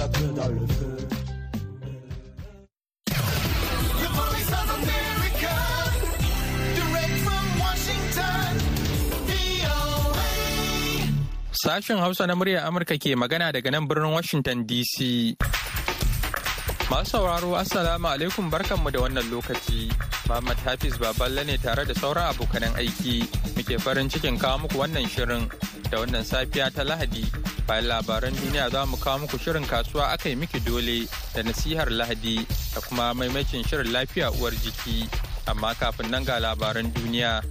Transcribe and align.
la 0.00 0.08
peur 0.08 0.32
dans 0.32 0.48
le 0.48 0.66
feu. 0.66 0.96
Sashen 11.52 11.98
Hausa 12.00 12.26
na 12.26 12.34
muryar 12.34 12.64
Amurka 12.64 12.96
ke 12.96 13.12
magana 13.22 13.52
daga 13.52 13.70
nan 13.70 13.84
birnin 13.86 14.12
Washington 14.16 14.64
DC. 14.64 15.36
Masu 16.88 17.20
sauraro 17.20 17.52
Assalamu 17.60 18.08
alaikum 18.08 18.48
barkanmu 18.50 18.88
da 18.90 18.98
wannan 19.04 19.28
lokaci. 19.28 19.92
Muhammad 20.28 20.56
Hafiz 20.64 20.96
Baballe 20.96 21.44
ne 21.44 21.56
tare 21.60 21.84
da 21.84 21.92
sauran 21.92 22.32
abokanan 22.32 22.72
aiki. 22.80 23.16
Muke 23.54 23.76
farin 23.84 24.08
cikin 24.08 24.40
kawo 24.40 24.64
muku 24.64 24.76
wannan 24.80 25.04
shirin 25.12 25.44
da 25.90 25.98
wannan 25.98 26.22
safiya 26.24 26.70
ta 26.70 26.82
Lahadi. 26.86 27.26
Bayan 27.66 27.84
labaran 27.90 28.30
duniya 28.34 28.70
za 28.70 28.86
mu 28.86 28.96
kawo 28.96 29.18
muku 29.26 29.38
shirin 29.38 29.66
kasuwa 29.66 30.12
aka 30.14 30.28
yi 30.28 30.36
miki 30.36 30.60
dole 30.60 31.08
da 31.34 31.42
nasihar 31.42 31.90
Lahadi 31.90 32.46
da 32.74 32.80
kuma 32.80 33.14
maimacin 33.14 33.66
shirin 33.66 33.90
lafiya 33.92 34.30
uwar 34.38 34.52
jiki. 34.54 35.08
Amma 35.50 35.74
kafin 35.74 36.10
nan 36.10 36.24
ga 36.24 36.38
labaran 36.38 36.92
duniya. 36.94 37.42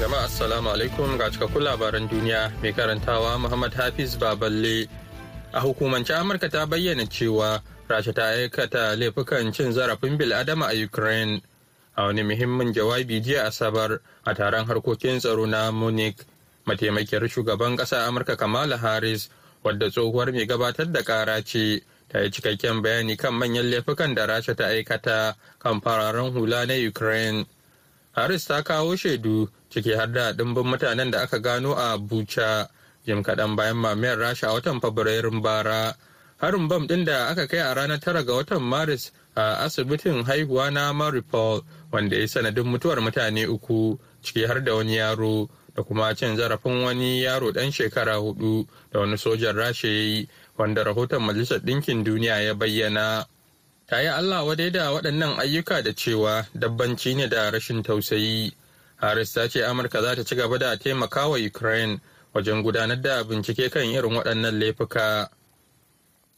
Jama'a 0.00 0.24
assalamu 0.28 0.68
alaikum 0.72 1.16
ga 1.20 1.28
cikakkun 1.32 1.64
labaran 1.64 2.08
duniya 2.08 2.52
mai 2.60 2.72
karantawa 2.72 3.40
Muhammad 3.40 3.72
Hafiz 3.72 4.16
Baballe. 4.16 4.88
A 5.54 5.60
hukumance 5.60 6.10
Amurka 6.12 6.50
ta 6.50 6.66
bayyana 6.66 7.06
cewa 7.06 7.60
Rasha 7.88 8.12
ta 8.16 8.28
aikata 8.32 8.96
laifukan 8.96 9.52
cin 9.52 9.72
zarafin 9.72 10.16
bil'adama 10.16 10.72
a 10.72 10.74
Ukraine. 10.84 11.42
A 11.96 12.06
wani 12.08 12.22
muhimmin 12.24 12.72
jawabi 12.72 13.20
jiya 13.20 13.44
Asabar 13.46 14.00
a 14.24 14.34
taron 14.34 14.64
harkokin 14.66 15.20
tsaro 15.20 15.46
na 15.46 15.70
Munich, 15.70 16.16
mataimakiyar 16.66 17.28
shugaban 17.28 17.76
ƙasa 17.76 18.08
Amurka 18.08 18.36
Kamala 18.36 18.78
Harris, 18.78 19.28
wadda 19.62 19.90
tsohuwar 19.90 20.32
mai 20.32 20.46
gabatar 20.46 20.90
da 20.92 21.02
ƙara 21.02 21.44
ce, 21.44 21.82
ta 22.08 22.18
yi 22.20 22.30
cikakken 22.30 22.82
bayani 22.82 23.16
kan 23.18 23.34
manyan 23.34 23.70
laifukan 23.70 24.14
da 24.14 24.26
Rasha 24.26 24.56
ta 24.56 24.64
aikata 24.64 25.36
kan 25.60 25.80
fararen 25.80 26.32
hula 26.32 26.66
na 26.66 26.74
Ukraine. 26.74 27.46
Harris 28.16 28.46
ta 28.46 28.62
kawo 28.62 28.96
shaidu 28.96 29.46
ciki 29.70 29.94
har 29.94 30.06
da 30.08 30.32
ɗimbin 30.32 30.64
mutanen 30.66 31.10
da 31.10 31.22
aka 31.22 31.38
gano 31.38 31.74
a 31.74 31.98
Bucha 31.98 32.66
jim 33.06 33.22
kaɗan 33.22 33.54
bayan 33.56 33.76
mamayar 33.76 34.16
Rasha 34.18 34.48
a 34.48 34.54
watan 34.58 34.80
Fabrairun 34.80 35.42
bara. 35.42 35.94
Harin 36.40 36.68
bam 36.68 36.86
ɗin 36.86 37.04
da 37.04 37.26
aka 37.28 37.46
kai 37.46 37.58
a 37.60 37.74
ranar 37.74 38.00
tara 38.00 38.22
ga 38.24 38.32
watan 38.34 38.62
Maris 38.62 39.12
a 39.36 39.64
asibitin 39.64 40.24
haihuwa 40.24 40.70
na 40.72 40.92
Maripol 40.92 41.62
wanda 41.92 42.16
ya 42.16 42.26
sanadin 42.28 42.64
mutuwar 42.66 43.00
mutane 43.00 43.46
uku 43.46 43.98
ciki 44.22 44.46
har 44.46 44.60
da 44.64 44.74
wani 44.74 44.96
yaro 44.96 45.48
da 45.76 45.82
kuma 45.82 46.14
cin 46.14 46.36
zarafin 46.36 46.82
wani 46.84 47.22
yaro 47.22 47.52
ɗan 47.52 47.72
shekara 47.72 48.14
huɗu 48.16 48.66
da 48.92 49.00
wani 49.00 49.16
sojan 49.18 49.56
Rasha 49.56 49.88
ya 49.88 49.94
yi 49.94 50.28
wanda 50.58 50.84
rahoton 50.84 51.22
Majalisar 51.22 51.60
Ɗinkin 51.60 52.04
Duniya 52.04 52.40
ya 52.42 52.54
bayyana. 52.54 53.26
ta 53.86 54.00
yi 54.00 54.08
Allah 54.08 54.44
wadai 54.46 54.70
da 54.70 54.90
waɗannan 54.92 55.38
ayyuka 55.38 55.82
da 55.82 55.92
cewa 55.92 56.46
dabbanci 56.54 57.14
ne 57.16 57.28
da 57.28 57.50
rashin 57.50 57.82
tausayi. 57.82 58.52
Harris 58.96 59.32
ta 59.32 59.46
ce 59.48 59.60
Amurka 59.62 60.00
za 60.02 60.14
ta 60.16 60.22
ci 60.24 60.34
gaba 60.36 60.58
da 60.58 60.76
taimaka 60.76 61.28
wa 61.28 61.36
Ukraine 61.36 62.00
wajen 62.34 62.62
gudanar 62.62 63.00
da 63.00 63.22
bincike 63.24 63.70
kan 63.70 63.84
irin 63.84 64.14
waɗannan 64.16 64.58
laifuka. 64.58 65.28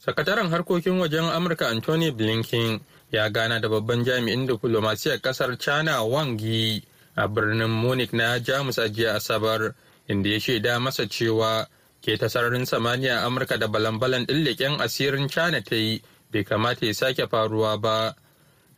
Sakataren 0.07 0.47
harkokin 0.55 1.03
wajen 1.03 1.27
Amurka 1.35 1.67
Anthony 1.67 2.13
Blinken 2.15 2.79
ya 3.11 3.27
gana 3.31 3.59
da 3.61 3.67
babban 3.69 4.05
jami'in 4.07 4.47
diflomasiyar 4.47 5.19
ƙasar 5.21 5.59
China 5.59 6.05
Wang 6.07 6.39
Yi 6.39 6.81
a 7.17 7.27
birnin 7.27 7.67
Munich 7.71 8.13
na 8.13 8.39
Jamus 8.39 8.79
a 8.79 8.89
jiya 8.89 9.17
Asabar, 9.19 9.75
inda 10.09 10.31
ya 10.31 10.39
shaida 10.39 10.79
masa 10.79 11.11
cewa 11.11 11.67
ke 12.01 12.15
ta 12.17 12.27
sararin 12.31 12.63
samaniya 12.67 13.27
Amurka 13.27 13.59
da 13.59 13.67
balan-balan 13.67 14.27
ɗin 14.27 14.79
asirin 14.79 15.29
China 15.29 15.61
ta 15.61 15.75
yi 15.75 16.01
bai 16.31 16.45
kamata 16.45 16.87
ya 16.87 16.93
sake 16.95 17.27
faruwa 17.27 17.77
ba. 17.81 18.15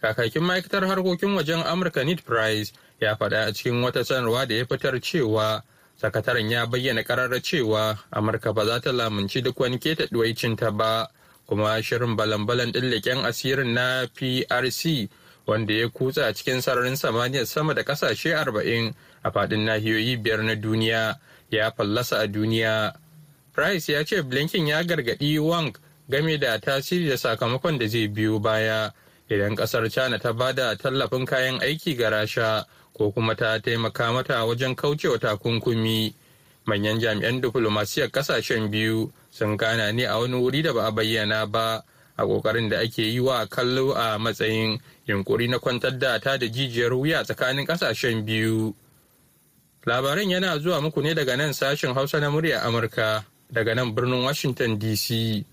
Kakakin 0.00 0.40
ma'aikatar 0.42 0.88
harkokin 0.88 1.36
wajen 1.36 1.60
Amurka 1.66 2.04
Ned 2.06 2.24
Price 2.24 2.72
ya 3.00 3.16
faɗa 3.16 3.48
a 3.48 3.52
cikin 3.52 3.82
wata 3.84 4.00
sanarwa 4.02 4.48
da 4.48 4.54
ya 4.54 4.64
fitar 4.64 4.96
cewa 5.00 5.60
sakataren 6.00 6.48
ya 6.50 6.64
bayyana 6.66 7.02
ƙararra 7.04 7.42
cewa 7.42 7.98
Amurka 8.10 8.54
ba 8.54 8.64
za 8.64 8.80
ta 8.80 8.92
lamunci 8.92 9.42
duk 9.42 9.60
wani 9.60 9.76
keta 9.78 10.08
ta 10.56 10.70
ba, 10.70 11.06
kuma 11.48 11.80
shirin 11.82 12.16
balan-balan 12.16 12.72
ɗin 12.72 12.90
leƙen 12.92 13.24
asirin 13.24 13.72
na 13.74 14.06
PRC 14.06 15.08
wanda 15.46 15.72
ya 15.74 15.88
kutsa 15.88 16.32
cikin 16.34 16.60
sararin 16.60 16.96
samaniyar 16.96 17.46
sama 17.46 17.74
da 17.74 17.82
ƙasashe 17.82 18.36
arba'in 18.36 18.94
a 19.24 19.30
faɗin 19.30 19.64
nahiyoyi 19.64 20.16
biyar 20.22 20.42
na 20.44 20.54
duniya 20.54 21.16
ya 21.50 21.70
fallasa 21.70 22.20
a 22.20 22.26
duniya. 22.28 22.92
Price 23.54 23.88
ya 23.88 24.04
ce 24.04 24.22
Blinken 24.22 24.66
ya 24.68 24.82
gargaɗi 24.84 25.38
Wang 25.40 25.72
game 26.08 26.36
da 26.38 26.58
tasiri 26.58 27.08
da 27.08 27.16
sakamakon 27.16 27.78
da 27.78 27.86
zai 27.88 28.08
biyo 28.08 28.38
baya 28.38 28.92
idan 29.30 29.56
ƙasar 29.56 29.90
china 29.90 30.18
ta 30.18 30.32
ba 30.32 30.52
da 30.52 30.74
tallafin 30.76 31.26
kayan 31.26 31.58
aiki 31.60 31.96
ga 31.96 32.10
rasha 32.10 32.64
ko 32.96 33.10
kuma 33.10 33.34
ta 33.34 33.58
taimaka 33.58 34.12
mata 34.12 34.44
wajen 34.44 34.76
kaucewa 34.76 35.18
takunkumi 35.18 36.12
manyan 36.66 37.00
jami'an 37.00 37.40
diflomasiyar 37.40 38.08
ƙasashen 38.12 38.68
biyu 38.70 39.10
sun 39.30 39.56
gana 39.56 39.92
ne 39.92 40.04
a 40.04 40.18
wani 40.18 40.34
wuri 40.36 40.62
da 40.62 40.72
ba 40.72 40.86
a 40.86 40.92
bayyana 40.92 41.46
ba 41.46 41.82
a 42.16 42.22
ƙoƙarin 42.24 42.68
da 42.70 42.78
ake 42.80 43.02
yi 43.02 43.20
wa 43.20 43.46
kallo 43.46 43.92
a 43.94 44.18
matsayin 44.18 44.80
yunkuri 45.06 45.48
na 45.48 45.58
kwantar 45.58 45.98
da 45.98 46.18
ta 46.18 46.36
da 46.36 46.46
jijiyar 46.46 46.92
wuya 46.92 47.22
tsakanin 47.24 47.66
ƙasashen 47.66 48.24
biyu. 48.24 48.74
Labaran 49.86 50.28
yana 50.30 50.58
zuwa 50.58 50.80
muku 50.82 51.02
ne 51.02 51.14
daga 51.14 51.36
nan 51.36 51.52
sashen 51.52 51.94
hausa 51.94 52.20
na 52.20 52.30
murya 52.30 52.60
amurka 52.66 53.24
daga 53.52 53.74
nan 53.74 53.94
birnin 53.94 54.24
washington 54.24 54.78
dc 54.78 55.44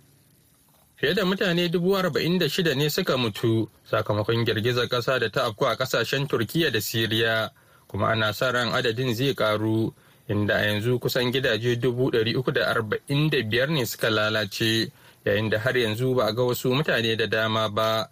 Fiye 0.97 1.13
da 1.13 1.25
mutane 1.25 1.69
dubu 1.69 1.96
arba'in 1.97 2.40
da 2.40 2.50
shida 2.50 2.74
ne 2.75 2.90
suka 2.90 3.18
mutu 3.18 3.69
sakamakon 3.92 4.46
girgizar 4.46 4.88
ƙasa 4.88 5.19
da 5.19 5.30
ta 5.30 5.44
afku 5.46 5.66
a 5.66 5.75
ƙasashen 5.75 6.28
Turkiyya 6.28 6.72
da 6.72 6.80
Siriya, 6.81 7.50
kuma 7.88 8.07
ana 8.07 8.34
sa 8.34 8.52
ran 8.52 8.72
adadin 8.72 9.13
zai 9.13 9.34
karu 9.36 9.94
inda 10.30 10.56
a 10.56 10.66
yanzu 10.66 11.00
kusan 11.00 11.31
gidaje 11.31 11.75
dubu 11.75 12.12
uku 12.38 12.52
da 12.52 12.68
arba'in 12.68 13.30
da 13.30 13.41
biyar 13.44 13.69
ne 13.69 13.86
suka 13.86 14.09
lalace, 14.09 14.91
yayin 15.25 15.50
da 15.50 15.59
har 15.59 15.74
yanzu 15.78 16.16
ba 16.16 16.25
a 16.25 16.34
ga 16.34 16.44
wasu 16.44 16.69
mutane 16.74 17.16
da 17.18 17.28
dama 17.28 17.69
ba. 17.69 18.09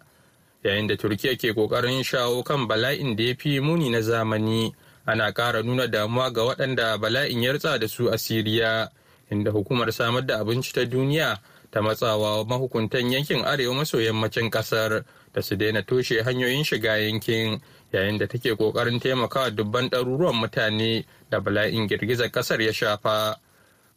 Yayin 0.64 0.86
da 0.88 0.96
Turkiyya 0.96 1.36
ke 1.36 1.52
ƙoƙarin 1.52 2.02
shawo 2.04 2.42
kan 2.42 2.66
bala'in 2.66 3.16
da 3.16 3.22
ya 3.24 3.34
fi 3.38 3.60
muni 3.60 3.90
na 3.90 4.00
zamani, 4.00 4.72
ana 5.06 5.30
ƙara 5.32 5.62
nuna 5.62 5.86
damuwa 5.86 6.32
ga 6.32 6.42
waɗanda 6.42 6.96
bala'in 6.98 7.42
ya 7.42 7.52
ritsa 7.52 7.78
da 7.78 7.86
su 7.86 8.08
a 8.08 8.16
Siriya, 8.16 8.88
inda 9.30 9.50
hukumar 9.50 9.92
samar 9.92 10.22
da 10.26 10.40
abinci 10.40 10.72
ta 10.72 10.84
duniya 10.84 11.38
ta 11.70 11.80
matsawa 11.82 12.44
mahukuntan 12.46 13.10
yankin 13.12 13.42
arewa 13.44 13.74
maso 13.74 13.98
yammacin 13.98 14.50
ƙasar 14.50 15.04
da 15.34 15.42
su 15.42 15.56
daina 15.56 15.82
toshe 15.82 16.22
hanyoyin 16.22 16.64
shiga 16.64 16.96
yankin 16.98 17.60
yayin 17.94 18.18
da 18.18 18.26
take 18.26 18.54
ƙoƙarin 18.56 19.00
taimakawa 19.00 19.50
dubban 19.50 19.88
ɗaruruwan 19.90 20.34
mutane 20.34 21.04
da 21.30 21.40
bala'in 21.40 21.86
girgizar 21.88 22.28
ƙasar 22.30 22.60
ya 22.60 22.72
shafa. 22.72 23.36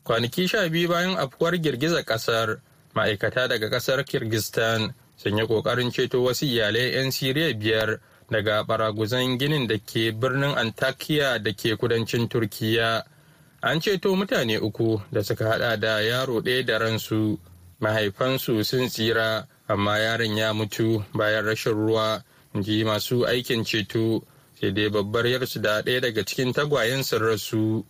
Kwanaki 0.05 0.47
sha 0.47 0.69
biyu 0.69 0.87
bayan 0.89 1.17
afkuwar 1.17 1.57
girgizar 1.57 2.03
ƙasar 2.05 2.61
ma'aikata 2.95 3.47
daga 3.49 3.69
ƙasar 3.69 4.03
kirgistan 4.05 4.93
sun 5.17 5.37
yi 5.37 5.45
ƙoƙarin 5.47 5.91
ceto 5.91 6.21
wasu 6.23 6.45
iyalai 6.45 6.93
'yan 6.93 7.11
siriya 7.11 7.53
biyar 7.59 7.99
daga 8.29 8.63
baraguzan 8.63 9.37
ginin 9.39 9.67
da 9.67 9.77
ke 9.79 10.11
birnin 10.11 10.55
antakya 10.55 11.39
da 11.43 11.51
ke 11.51 11.75
kudancin 11.79 12.27
turkiya 12.29 13.03
an 13.63 13.79
ceto 13.79 14.15
mutane 14.15 14.59
uku 14.61 15.01
da 15.11 15.23
suka 15.23 15.47
hada 15.47 15.77
da 15.77 15.99
yaro 16.01 16.41
ɗaya 16.41 16.65
da 16.65 16.77
ransu. 16.77 17.39
Mahaifansu 17.79 18.63
sun 18.65 18.87
tsira 18.89 19.45
amma 19.67 19.97
yaron 19.99 20.37
ya 20.37 20.53
mutu 20.53 21.03
bayan 21.13 21.45
rashin 21.45 21.73
ruwa. 21.73 22.23
Ji 22.63 22.83
masu 22.83 23.25
aikin 23.25 23.63
ceto 23.63 24.21
sai 24.59 24.71
dai 24.71 24.89
babbar 24.89 25.25
yarsu 25.27 25.59
da 25.61 25.81
ɗaya 25.81 26.01
daga 26.01 26.23
cikin 26.25 26.53
tagwayen 26.53 27.03
sun 27.03 27.21
rasu 27.21 27.85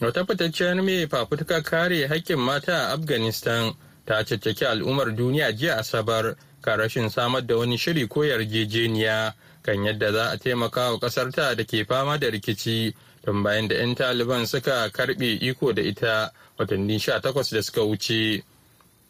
wata 0.00 0.24
fitacciyar 0.24 0.82
mai 0.82 1.06
fafutuka 1.06 1.62
kare 1.62 2.06
haƙƙin 2.08 2.38
mata 2.38 2.72
a 2.88 2.92
afghanistan 2.94 3.72
ta 4.06 4.22
caccaki 4.24 4.64
al'ummar 4.66 5.14
duniya 5.16 5.52
jiya 5.52 5.76
asabar 5.78 6.36
kan 6.62 6.78
rashin 6.78 7.10
samar 7.10 7.46
da 7.46 7.56
wani 7.56 7.76
shiri 7.78 8.08
ko 8.08 8.20
yarjejeniya 8.24 9.34
kan 9.62 9.84
yadda 9.84 10.12
za 10.12 10.30
a 10.30 10.36
taimaka 10.38 10.92
wa 10.92 10.98
ƙasarta 10.98 11.54
da 11.56 11.64
ke 11.64 11.84
fama 11.84 12.18
da 12.18 12.28
rikici 12.30 12.94
tun 13.24 13.42
bayan 13.42 13.68
da 13.68 13.74
'yan 13.76 13.94
taliban 13.94 14.46
suka 14.46 14.88
karɓe 14.90 15.38
iko 15.42 15.72
da 15.72 15.82
ita 15.82 16.32
watanni 16.58 16.98
18 16.98 17.52
da 17.52 17.62
suka 17.62 17.80
wuce. 17.82 18.42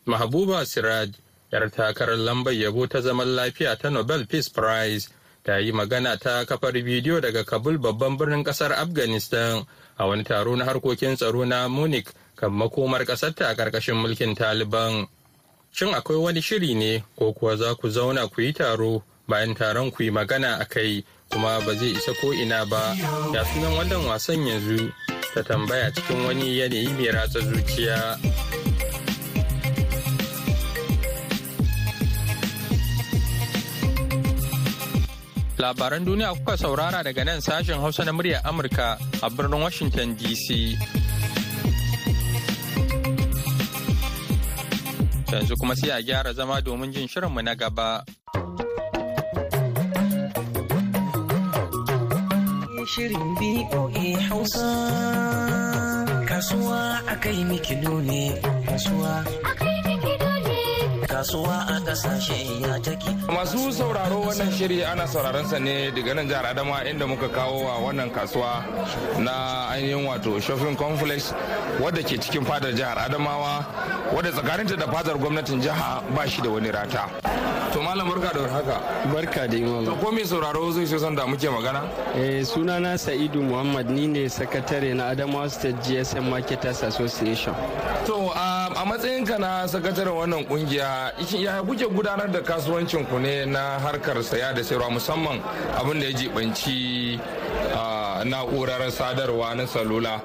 Mahabuba 0.07 0.65
Siraj, 0.67 1.11
'yar 1.53 1.71
takarar 1.71 2.17
lambar 2.19 2.53
yabo 2.53 2.87
ta 2.89 3.01
zaman 3.01 3.29
lafiya 3.37 3.77
ta 3.79 3.89
Nobel 3.91 4.27
Peace 4.27 4.49
Prize, 4.49 5.09
ta 5.45 5.57
yi 5.57 5.73
magana 5.73 6.17
ta 6.21 6.45
kafar 6.45 6.73
bidiyo 6.73 7.21
daga 7.21 7.45
Kabul 7.45 7.79
babban 7.79 8.17
birnin 8.19 8.45
ƙasar 8.45 8.73
Afghanistan 8.73 9.65
a 9.99 10.07
wani 10.07 10.25
taro 10.25 10.55
na 10.57 10.65
harkokin 10.65 11.17
tsaro 11.17 11.45
na 11.47 11.69
Munich 11.69 12.09
kan 12.37 12.51
makomar 12.53 13.05
ƙasarta 13.05 13.49
a 13.49 13.55
ƙarƙashin 13.57 13.97
mulkin 13.97 14.37
Taliban. 14.37 15.09
Shin 15.73 15.89
akwai 15.95 16.21
wani 16.21 16.41
shiri 16.41 16.75
ne 16.75 17.05
ko 17.19 17.33
kuwa 17.33 17.57
za 17.57 17.75
ku 17.75 17.89
zauna 17.89 18.29
ku 18.29 18.43
yi 18.43 18.53
taro 18.53 19.03
bayan 19.29 19.55
taron 19.55 19.91
ku 19.91 20.03
yi 20.03 20.11
magana 20.11 20.61
a 20.61 20.65
kai? 20.65 21.05
Kuma 21.31 21.61
ba 21.65 21.75
zai 21.75 21.93
isa 21.97 22.13
ko 22.21 22.33
ina 22.33 22.65
ba. 22.67 22.95
Ya 23.33 23.45
sunan 23.45 23.77
wannan 23.77 24.05
wasan 24.09 24.47
yanzu? 24.47 24.93
Ta 25.35 25.43
tambaya 25.43 25.93
cikin 25.93 26.25
wani 26.25 26.57
yanayi 26.61 26.89
mai 26.97 27.09
ratsa 27.13 27.41
zuciya. 27.41 28.58
Labaran 35.59 36.05
duniya 36.07 36.35
kuka 36.39 36.57
saurara 36.57 37.03
daga 37.03 37.25
nan 37.25 37.41
sashen 37.41 37.81
hausa 37.83 38.05
na 38.05 38.13
muryar 38.13 38.41
amurka 38.47 38.99
a 39.23 39.29
birnin 39.31 39.61
washington 39.63 40.15
dc 40.17 40.79
yanzu 45.33 45.55
kuma 45.61 45.75
sai 45.77 45.91
a 45.91 46.03
gyara 46.03 46.33
zama 46.33 46.61
domin 46.63 46.93
jin 46.93 47.09
shirinmu 47.09 47.43
na 47.45 47.55
gaba. 47.55 48.05
Shirin 52.89 53.35
BOA 53.37 54.07
Hausa. 54.29 54.69
Kasuwa 56.29 57.05
akai 57.07 57.45
mikido 57.45 58.01
ne 58.01 58.33
Kasuwa 58.67 59.25
kasuwa 61.09 61.65
a 61.69 61.81
ƙasashe 61.81 62.61
ya 62.61 62.79
take. 62.79 63.11
Masu 63.33 63.73
sauraro 63.73 64.21
wannan 64.21 64.53
shiri 64.53 64.85
ana 64.85 65.07
sauraron 65.09 65.47
sa 65.49 65.59
ne 65.59 65.91
daga 65.91 66.15
nan 66.15 66.29
jihar 66.29 66.45
Adama 66.45 66.85
inda 66.85 67.07
muka 67.09 67.29
kawo 67.29 67.65
wa 67.65 67.79
wannan 67.81 68.11
kasuwa 68.13 68.63
na 69.19 69.69
ainihin 69.73 70.05
wato 70.07 70.39
shopping 70.41 70.77
complex 70.77 71.33
wadda 71.81 72.03
ke 72.05 72.21
cikin 72.21 72.45
fadar 72.45 72.73
jihar 72.77 72.97
Adamawa 72.99 73.65
wadda 74.15 74.31
tsakaninta 74.33 74.77
da 74.77 74.87
fadar 74.87 75.17
gwamnatin 75.17 75.61
jiha 75.61 76.03
ba 76.15 76.29
shi 76.29 76.43
da 76.43 76.51
wani 76.51 76.71
rata. 76.71 77.09
To 77.73 77.83
malam 77.83 78.09
barka 78.09 78.31
da 78.35 78.49
haka. 78.49 78.77
Barka 79.13 79.47
da 79.49 79.57
imam. 79.57 79.85
To 79.85 79.97
ko 79.97 80.11
mai 80.13 80.25
sauraro 80.25 80.73
zai 80.73 80.85
so 80.87 80.99
san 80.99 81.15
da 81.15 81.25
muke 81.27 81.49
magana? 81.49 81.83
Eh 82.17 82.43
sunana 82.45 82.99
Sa'idu 82.99 83.43
Muhammad 83.43 83.91
ni 83.91 84.07
ne 84.07 84.25
sakatare 84.29 84.95
na 84.95 85.13
Adamawa 85.15 85.51
State 85.51 85.77
GSM 85.85 86.29
Marketers 86.29 86.83
Association. 86.83 87.55
To 88.07 88.15
a 88.37 88.85
matsayinka 88.89 89.39
na 89.39 89.67
sakataren 89.69 90.17
wannan 90.17 90.45
ƙungiya 90.49 90.98
ya 91.39 91.63
kuke 91.63 91.87
gudanar 91.87 92.31
da 92.31 92.41
kasuwancin 92.41 93.05
ku 93.07 93.19
ne 93.19 93.45
na 93.47 93.79
harkar 93.79 94.23
saya 94.23 94.53
da 94.55 94.63
sayarwa 94.63 94.91
musamman 94.91 95.41
abin 95.79 96.01
da 96.01 96.07
ya 96.07 96.13
jibanci 96.13 97.19
na'urar 98.25 98.91
sadarwa 98.91 99.55
na 99.55 99.67
salula 99.67 100.21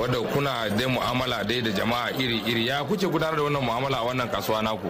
wadda 0.00 0.18
kuna 0.32 0.68
da 0.70 0.88
mu'amala 0.88 1.44
dai 1.44 1.60
da 1.60 1.70
jama'a 1.70 2.10
iri-iri. 2.18 2.66
Ya 2.68 2.84
kuke 2.84 3.06
gudanar 3.06 3.36
da 3.36 3.42
wannan 3.42 3.62
mu'amala 3.62 3.96
a 3.98 4.04
wannan 4.04 4.28
kasuwa 4.30 4.62
naku? 4.62 4.88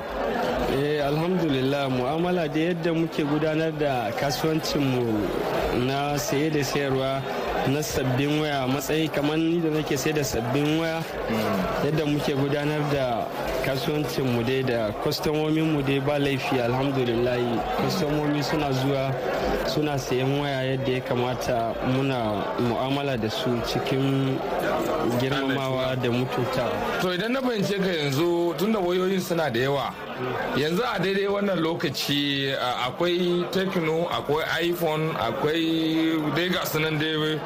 Eh 0.78 1.00
alhamdulillah 1.06 1.88
mu'amala 1.90 2.48
da 2.48 2.60
yadda 2.60 2.92
muke 2.94 3.22
gudanar 3.24 3.72
da 3.78 4.10
kasuwancinmu 4.20 5.06
na 5.86 6.18
saye 6.18 6.50
da 6.50 6.62
sayarwa 6.64 7.22
na 7.68 7.82
sabbin 7.82 8.40
waya. 8.40 8.66
Matsayi 8.66 9.08
kamar 9.08 9.36
ni 9.38 9.60
da 9.60 9.70
nake 9.70 9.96
sai 9.98 10.12
da 10.12 10.22
sabbin 10.24 10.78
waya 10.80 11.02
yadda 11.86 12.04
muke 12.06 12.34
gudanar 12.34 12.82
da 12.90 13.26
kasuwancin 13.64 14.24
mu 14.34 14.42
dai 14.42 14.62
da 14.62 14.90
kwastomomin 15.02 15.70
mu 15.72 15.82
dai 15.82 16.00
ba 16.00 16.18
laifi 16.18 16.58
alhamdulillah. 16.60 17.38
Kwastomomi 17.78 18.42
suna 18.42 18.72
zuwa 18.72 19.14
suna 19.66 19.98
sayan 19.98 20.40
waya 20.40 20.62
yadda 20.74 20.92
ya 20.92 21.00
kamata. 21.00 21.74
Muna 21.94 22.42
mu'amala 22.58 23.16
da 23.16 23.30
su 23.30 23.50
cikin 23.66 24.36
girmamawa 25.20 25.94
da 25.96 26.10
mutunta. 26.10 26.66
To 27.02 27.14
idan 27.14 27.32
na 27.32 27.40
fahimce 27.40 27.78
ka 27.78 27.86
yanzu 27.90 28.54
tunda 28.58 28.78
wayoyin 28.80 29.20
suna 29.20 29.48
da 29.50 29.60
yawa 29.60 29.94
yanzu 30.56 30.82
a 30.82 30.98
daidai 30.98 31.28
wannan 31.30 31.60
lokaci 31.62 32.50
akwai 32.86 33.44
tekno 33.52 34.08
akwai 34.10 34.42
iphone 34.70 35.14
akwai 35.14 36.18
dai 36.34 36.48
ga 36.48 36.64
sunan 36.66 36.98
dai 36.98 37.38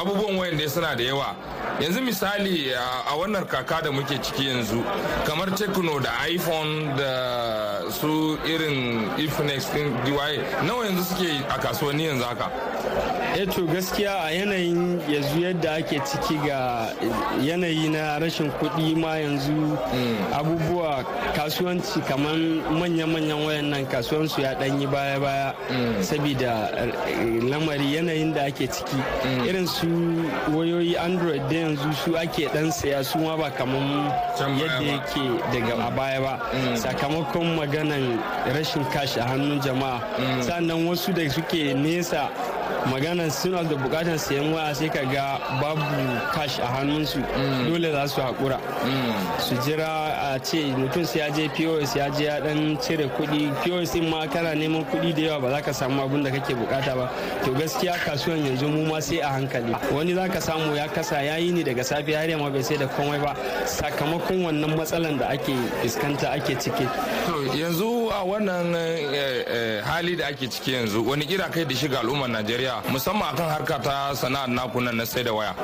abubuwan 0.00 0.36
wayan 0.38 0.56
dai 0.56 0.68
suna 0.68 0.96
da 0.96 1.02
yawa. 1.04 1.36
Yanzu 1.80 2.00
misali 2.02 2.72
a 2.74 3.16
wannan 3.16 3.44
kaka 3.46 3.80
da 3.82 3.90
muke 3.92 4.18
ciki 4.22 4.48
yanzu 4.48 4.84
kamar 5.26 5.48
tekno 5.56 5.98
da 6.00 6.10
iphone 6.28 6.94
da 6.96 7.90
su 7.90 8.38
irin 8.46 9.08
ifnex 9.18 9.72
din 9.74 9.88
diwaye 10.04 10.38
nawa 10.66 10.84
yanzu 10.86 11.04
suke 11.04 11.30
a 11.48 11.58
kasuwanni 11.58 12.04
yanzu 12.06 12.24
haka? 12.24 12.46
To 13.46 13.62
gaskiya 13.66 14.26
a 14.26 14.30
yanayin 14.34 15.00
yanzu 15.08 15.40
yadda 15.40 15.72
ake 15.78 16.00
ciki 16.04 16.36
ga 16.44 16.92
yanayi 17.40 17.88
na 17.90 18.18
rashin 18.18 18.50
kuɗi 18.60 18.96
ma 18.96 19.16
yanzu 19.16 19.78
abubuwa 20.34 21.04
kasuwanci 21.36 22.00
kamar 22.08 22.36
manya-manyan 22.74 23.40
wayan 23.46 23.70
nan 23.70 23.86
kasuwansu 23.86 24.40
ya 24.42 24.54
ɗanyi 24.54 24.86
baya-baya 24.90 25.54
saboda 26.02 26.68
lamari 27.48 27.94
yanayin 27.96 28.34
da 28.34 28.44
ake 28.44 28.66
ciki. 28.66 28.96
Irin 29.48 29.66
su 29.66 29.86
wayoyi 30.52 30.96
android 30.98 31.42
da 31.48 31.56
yanzu 31.56 31.92
su 32.04 32.16
ake 32.18 32.48
ɗan 32.52 32.70
saya 32.72 33.04
su 33.04 33.18
ma 33.18 33.36
ba 33.36 33.50
kamar 33.50 33.80
yadda 34.58 34.84
yake 34.84 35.22
daga 35.52 35.86
a 35.86 35.90
baya 35.90 36.20
ba. 36.20 36.34
Sakamakon 36.76 37.56
maganan 37.56 38.18
rashin 38.52 38.84
kashi 38.92 39.20
a 39.20 39.24
hannun 39.24 39.60
jama'a. 39.62 40.02
Sannan 40.42 40.84
wasu 40.86 41.14
da 41.14 41.28
suke 41.30 41.74
nesa 41.74 42.28
magana 42.86 43.30
suna 43.30 43.62
da 43.64 43.76
buƙatar 43.76 44.18
sayan 44.18 44.52
waya 44.52 44.74
sai 44.74 44.88
ka 44.88 45.00
ga 45.04 45.38
babu 45.60 45.82
cash 46.34 46.58
a 46.58 46.66
hannunsu. 46.66 47.20
Dole 47.66 47.92
za 47.92 48.06
su 48.08 48.20
haƙura. 48.20 48.58
Su 49.40 49.54
jira 49.56 50.34
a 50.34 50.38
ce 50.38 50.72
mutum 50.76 51.04
sai 51.06 51.18
ya 51.20 51.30
je 51.30 51.48
pos 51.48 51.94
ya 51.96 52.08
je 52.10 52.24
ya 52.24 52.40
dan 52.40 52.76
cire 52.78 53.08
kuɗi. 53.16 53.52
Pos 53.64 53.94
ma 53.96 54.26
kana 54.26 54.54
neman 54.54 54.84
kuɗi 54.86 55.14
da 55.14 55.22
yawa 55.22 55.40
ba 55.40 55.50
za 55.50 55.60
ka 55.62 55.70
samu 55.72 56.02
abin 56.02 56.22
da 56.24 56.30
kake 56.30 56.54
buƙata 56.54 56.94
ba. 56.96 57.10
To 57.44 57.50
gaskiya 57.52 57.94
kasuwan 58.04 58.44
yanzu 58.46 58.68
mu 58.68 58.86
ma 58.86 59.00
sai 59.00 59.18
a 59.18 59.28
hankali. 59.28 59.74
Wani 59.92 60.14
za 60.14 60.28
ka 60.28 60.38
samu 60.40 60.74
ya 60.76 60.86
kasa 60.88 61.22
ya 61.22 61.36
yi 61.36 61.52
ni 61.52 61.64
daga 61.64 61.84
safe 61.84 62.14
har 62.14 62.26
yamma 62.28 62.50
bai 62.50 62.62
sai 62.62 62.76
da 62.76 62.86
komai 62.86 63.20
ba. 63.20 63.34
Sakamakon 63.66 64.44
wannan 64.46 64.76
matsalan 64.76 65.18
da 65.18 65.28
ake 65.30 65.52
fuskanta 65.82 66.32
ake 66.36 66.56
ciki. 66.60 66.86
To 67.26 67.44
yanzu 67.56 68.10
a 68.10 68.24
wannan 68.24 69.82
hali 69.84 70.16
da 70.16 70.26
ake 70.28 70.48
ciki 70.50 70.72
yanzu 70.72 71.04
wani 71.06 71.26
kira 71.26 71.50
kai 71.50 71.64
da 71.64 71.74
shiga 71.74 72.00
al'ummar 72.00 72.28
najeriya? 72.28 72.59
Musamman 72.92 73.28
akan 73.34 73.48
harka 73.54 73.76
ta 73.82 73.96
sana'ar 74.14 74.48
naku 74.48 74.80
nan 74.80 74.96
na 74.96 75.04
sai 75.04 75.22
da 75.22 75.32
waya 75.32 75.54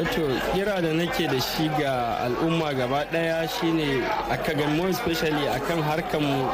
eto 0.00 0.22
kira 0.54 0.80
da 0.82 0.90
nake 0.92 1.26
da 1.32 1.38
shi 1.40 1.68
ga 1.78 1.92
al'umma 2.26 2.74
gaba 2.74 3.04
ɗaya 3.12 3.48
shine 3.48 4.02
aka 4.30 4.54
ga 4.54 4.66
more 4.76 4.88
especially 4.90 5.46
akan 5.48 5.82
harkar 5.82 6.20
mu. 6.20 6.46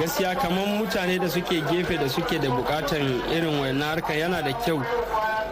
Gaskiya 0.00 0.34
kamar 0.36 0.66
mutane 0.78 1.18
da 1.20 1.28
suke 1.28 1.60
gefe 1.70 1.96
da 1.98 2.08
suke 2.08 2.38
da 2.40 2.48
bukatan 2.48 3.20
irin 3.30 3.58
wannan 3.60 3.82
harka 3.96 4.12
yana 4.14 4.42
da 4.42 4.52
kyau. 4.64 4.82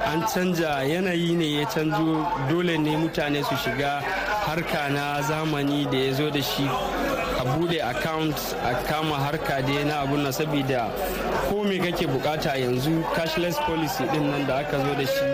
An 0.06 0.20
canja 0.22 0.82
yanayi 0.84 1.36
ne 1.36 1.60
ya 1.60 1.64
canzo 1.66 2.26
dole 2.48 2.76
ne 2.78 2.96
mutane 2.96 3.42
su 3.44 3.54
shiga 3.56 4.00
harka 4.46 4.88
na 4.92 5.20
zamani 5.22 5.84
da 5.90 5.96
ya 5.98 6.12
zo 6.12 6.30
da 6.30 6.40
shi. 6.42 6.64
A 6.64 7.44
buɗe 7.44 7.80
account 7.82 8.36
a 8.62 8.74
kama 8.88 9.16
harka 9.16 9.62
dai 9.66 9.84
na 9.84 10.02
abun 10.04 10.22
na 10.22 10.30
saboda 10.30 10.90
ko 11.48 11.62
me 11.64 11.78
kake 11.78 12.06
buƙata 12.06 12.56
yanzu 12.58 13.02
cashless 13.14 13.56
policy 13.66 14.04
ɗin 14.04 14.30
nan 14.30 14.46
da 14.46 14.56
aka 14.58 14.78
zo 14.78 14.94
da 14.94 15.06
shi 15.06 15.28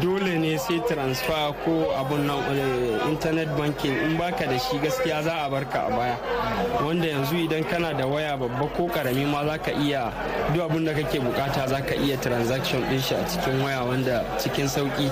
dole 0.00 0.38
ne 0.38 0.56
sai 0.58 0.80
transfer 0.88 1.54
ko 1.64 1.92
abun 1.98 2.26
nan 2.26 3.08
internet 3.10 3.48
banking 3.56 3.96
in 3.96 4.16
baka 4.16 4.46
da 4.46 4.58
shi 4.58 4.78
gaskiya 4.78 5.22
za 5.22 5.46
a 5.46 5.50
barka 5.50 5.86
a 5.86 5.90
baya. 5.90 6.16
Wanda 6.84 7.06
yanzu 7.08 7.36
idan 7.48 7.64
kana 7.68 7.94
da 7.94 8.06
waya 8.06 8.36
babba 8.36 8.66
ko 8.76 8.86
ƙarami 8.88 9.26
ma 9.30 9.44
za 9.44 9.58
ka 9.58 9.70
iya 9.72 10.12
duk 10.54 10.62
abun 10.70 10.84
da 10.84 10.92
kake 10.92 11.20
buƙata 11.20 11.68
za 11.68 11.80
ka 11.80 11.94
iya 11.94 12.16
transaction 12.20 12.80
din 12.88 13.00
shi 13.00 13.14
a 13.14 13.24
cikin 13.24 13.62
waya 13.62 13.84
wanda 13.84 14.24
cikin 14.38 14.66
sauƙi 14.68 15.10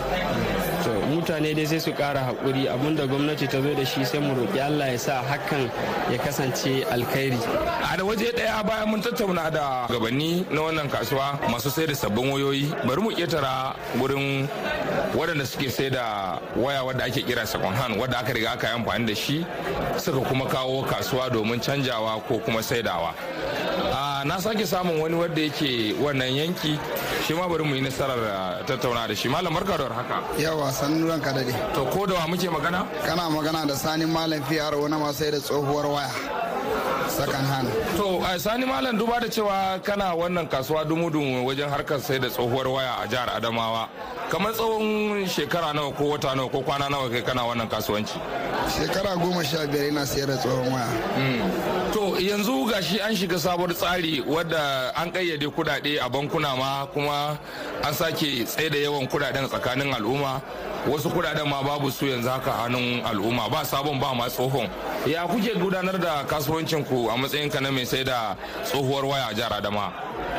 mutane 1.14 1.54
dai 1.54 1.64
sai 1.66 1.78
su 1.80 1.92
kara 1.92 2.20
haƙuri. 2.20 2.66
Abinda 2.68 3.06
gwamnati 3.06 3.46
ta 3.48 3.60
zo 3.62 3.74
da 3.74 3.84
shi 3.84 4.04
sai 4.04 4.18
mu 4.20 4.34
roƙi 4.34 4.58
allah 4.60 4.86
ya 4.92 4.98
sa 4.98 5.22
hakan 5.22 5.70
ya 6.10 6.18
kasance 6.18 6.84
alkhairi. 6.90 7.38
A 7.92 7.96
da 7.96 8.04
waje 8.04 8.32
ɗaya 8.34 8.66
bayan 8.66 8.88
mun 8.90 9.00
tattauna 9.00 9.50
da 9.50 9.86
gabanni 9.88 10.44
na 10.50 10.60
wannan 10.60 10.88
kasuwa 10.90 11.38
masu 11.50 11.70
sai 11.70 11.86
da 11.86 11.94
sabbin 11.94 12.30
wayoyi. 12.32 12.68
Bari 12.86 13.00
mu 13.00 13.10
ƙetara 13.10 13.76
wurin 13.98 14.48
waɗanda 15.14 15.46
suke 15.46 15.70
sai 15.70 15.90
da 15.90 16.38
waya 16.56 16.82
wadda 16.84 17.04
ake 17.06 17.22
kira 17.24 17.46
second 17.46 17.74
hand 17.74 17.94
wadda 17.96 18.18
aka 18.20 18.32
riga 18.32 18.50
aka 18.52 18.66
yi 18.66 18.72
amfani 18.74 19.06
da 19.06 19.14
shi 19.14 19.46
suka 19.98 20.20
kuma 20.28 20.46
kawo 20.46 20.82
kasuwa 20.84 21.30
domin 21.30 21.60
canjawa 21.60 22.20
ko 22.26 22.38
kuma 22.38 22.60
saidawa. 22.62 23.14
Na 24.24 24.38
sake 24.40 24.64
samun 24.66 24.98
wani 25.00 25.14
wadda 25.16 25.40
yake 25.42 25.92
wannan 26.00 26.32
yanki. 26.34 26.78
Shi 27.26 27.32
ma 27.34 27.48
bari 27.48 27.64
mu 27.64 27.74
yi 27.74 27.80
nasarar 27.80 28.64
tattauna 28.66 29.06
da 29.08 29.14
shi. 29.14 29.28
Malam 29.28 29.54
barka 29.54 29.76
da 29.78 29.88
haka 29.94 30.18
yawa 30.42 30.70
sannu 30.70 31.08
ranka 31.08 31.30
daɗe 31.32 31.52
to 31.74 31.84
ko 31.86 32.06
da 32.06 32.14
wa 32.14 32.26
muke 32.28 32.48
magana? 32.50 32.86
Kana 33.06 33.22
magana 33.30 33.66
da 33.66 33.74
sani 33.74 34.04
malam 34.04 34.42
fiyar 34.42 34.74
wani 34.76 34.96
masu 34.96 35.30
da 35.30 35.38
tsohuwar 35.38 35.86
waya. 35.88 36.10
Second 37.08 37.46
hand 37.46 37.68
to 37.96 38.38
sani 38.38 38.66
malam 38.66 38.98
duba 38.98 39.20
da 39.20 39.26
cewa 39.28 39.82
kana 39.82 40.14
wannan 40.14 40.46
kasuwa 40.48 40.84
dumu-dumu 40.84 41.46
wajen 41.46 41.68
harkar 41.70 41.98
sai 42.00 42.18
da 42.18 42.28
tsohuwar 42.28 42.66
waya 42.68 42.92
a 43.02 43.06
jihar 43.08 43.28
adamawa. 43.36 43.88
Kamar 44.30 44.52
tsawon 44.52 45.24
shekara 45.26 45.72
nawa 45.72 45.92
ko 45.96 46.04
wata 46.12 46.34
nawa 46.36 46.50
ko 46.50 46.60
kwana 46.60 46.88
nawa 46.90 47.08
kai 47.08 47.22
kana 47.22 47.42
wannan 47.42 47.68
kasuwanci? 47.68 48.20
Shekara 48.68 49.16
goma 49.16 49.42
sha 49.44 49.64
biyar 49.66 49.88
ina 49.88 50.04
sayar 50.06 50.26
da 50.28 50.36
tsohon 50.36 50.72
waya. 50.72 50.88
To 51.16 51.73
yanzu 52.18 52.64
gashi 52.70 53.00
an 53.00 53.14
shiga 53.14 53.38
sabuwar 53.38 53.74
tsari 53.74 54.20
wadda 54.20 54.92
an 54.96 55.10
kayyade 55.10 55.48
kudade 55.50 55.98
a 56.00 56.08
bankuna 56.08 56.56
ma 56.56 56.86
kuma 56.86 57.38
an 57.82 57.92
sake 57.94 58.44
tsaye 58.46 58.70
da 58.70 58.78
yawan 58.78 59.06
kuɗaɗen 59.08 59.48
tsakanin 59.48 59.92
al'umma. 59.94 60.40
Wasu 60.88 61.08
kuɗaɗen 61.10 61.48
ma 61.48 61.62
babu 61.62 61.90
su 61.90 62.06
yanzu 62.06 62.28
haka 62.28 62.50
hannun 62.52 63.02
al'umma. 63.04 63.48
Ba 63.50 63.64
sabon 63.64 63.98
ba 64.00 64.14
ma 64.14 64.28
tsohon. 64.28 64.68
Ya 65.06 65.26
kuke 65.26 65.54
gudanar 65.58 65.98
da 65.98 66.24
kasuwancin 66.24 66.84
ku 66.86 67.08
a 67.08 67.16
matsayin 67.16 67.50
ka 67.50 67.60
na 67.60 67.70
mai 67.70 67.84
sai 67.84 68.04
da 68.04 68.36
tsohuwar 68.64 69.04
waya 69.04 69.28
a 69.30 69.34
jihar 69.34 69.52
adama? 69.52 69.92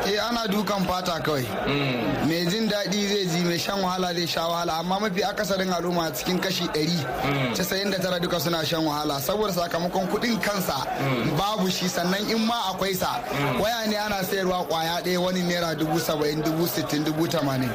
Eh 0.06 0.18
ana 0.22 0.48
dukan 0.48 0.86
fata 0.86 1.20
kawai. 1.20 1.46
Mai 2.28 2.46
jin 2.46 2.70
daɗi 2.70 3.08
zai 3.08 3.26
ji 3.26 3.44
mai 3.44 3.58
shan 3.58 3.82
wahala 3.82 4.14
zai 4.14 4.26
sha 4.28 4.48
wahala. 4.48 4.80
Amma 4.80 5.00
mafi 5.00 5.22
akasarin 5.24 5.70
al'umma 5.74 6.12
cikin 6.14 6.40
kashi 6.40 6.66
100 6.74 7.56
casa'in 7.56 7.90
da 7.92 7.98
tara 7.98 8.20
duka 8.20 8.40
suna 8.40 8.64
shan 8.66 8.82
wahala. 8.86 9.20
Saboda 9.20 9.52
sakamakon 9.54 10.08
kuɗin 10.10 10.40
kansa 10.42 10.78
babu 11.38 11.65
shi 11.70 11.88
sannan 11.90 12.30
in 12.30 12.46
ma 12.46 12.72
akwai 12.74 12.94
sa. 12.96 13.22
Waya 13.60 13.88
ne 13.88 13.96
ana 13.98 14.24
sayarwa 14.24 14.68
ƙwaya 14.68 15.04
ɗaya 15.04 15.20
wani 15.22 15.42
naira 15.42 15.76
dubu 15.78 16.00
saba'in 16.00 16.42
dubu 16.44 16.68
sittin 16.68 17.04
dubu 17.04 17.28
tamanin. 17.28 17.70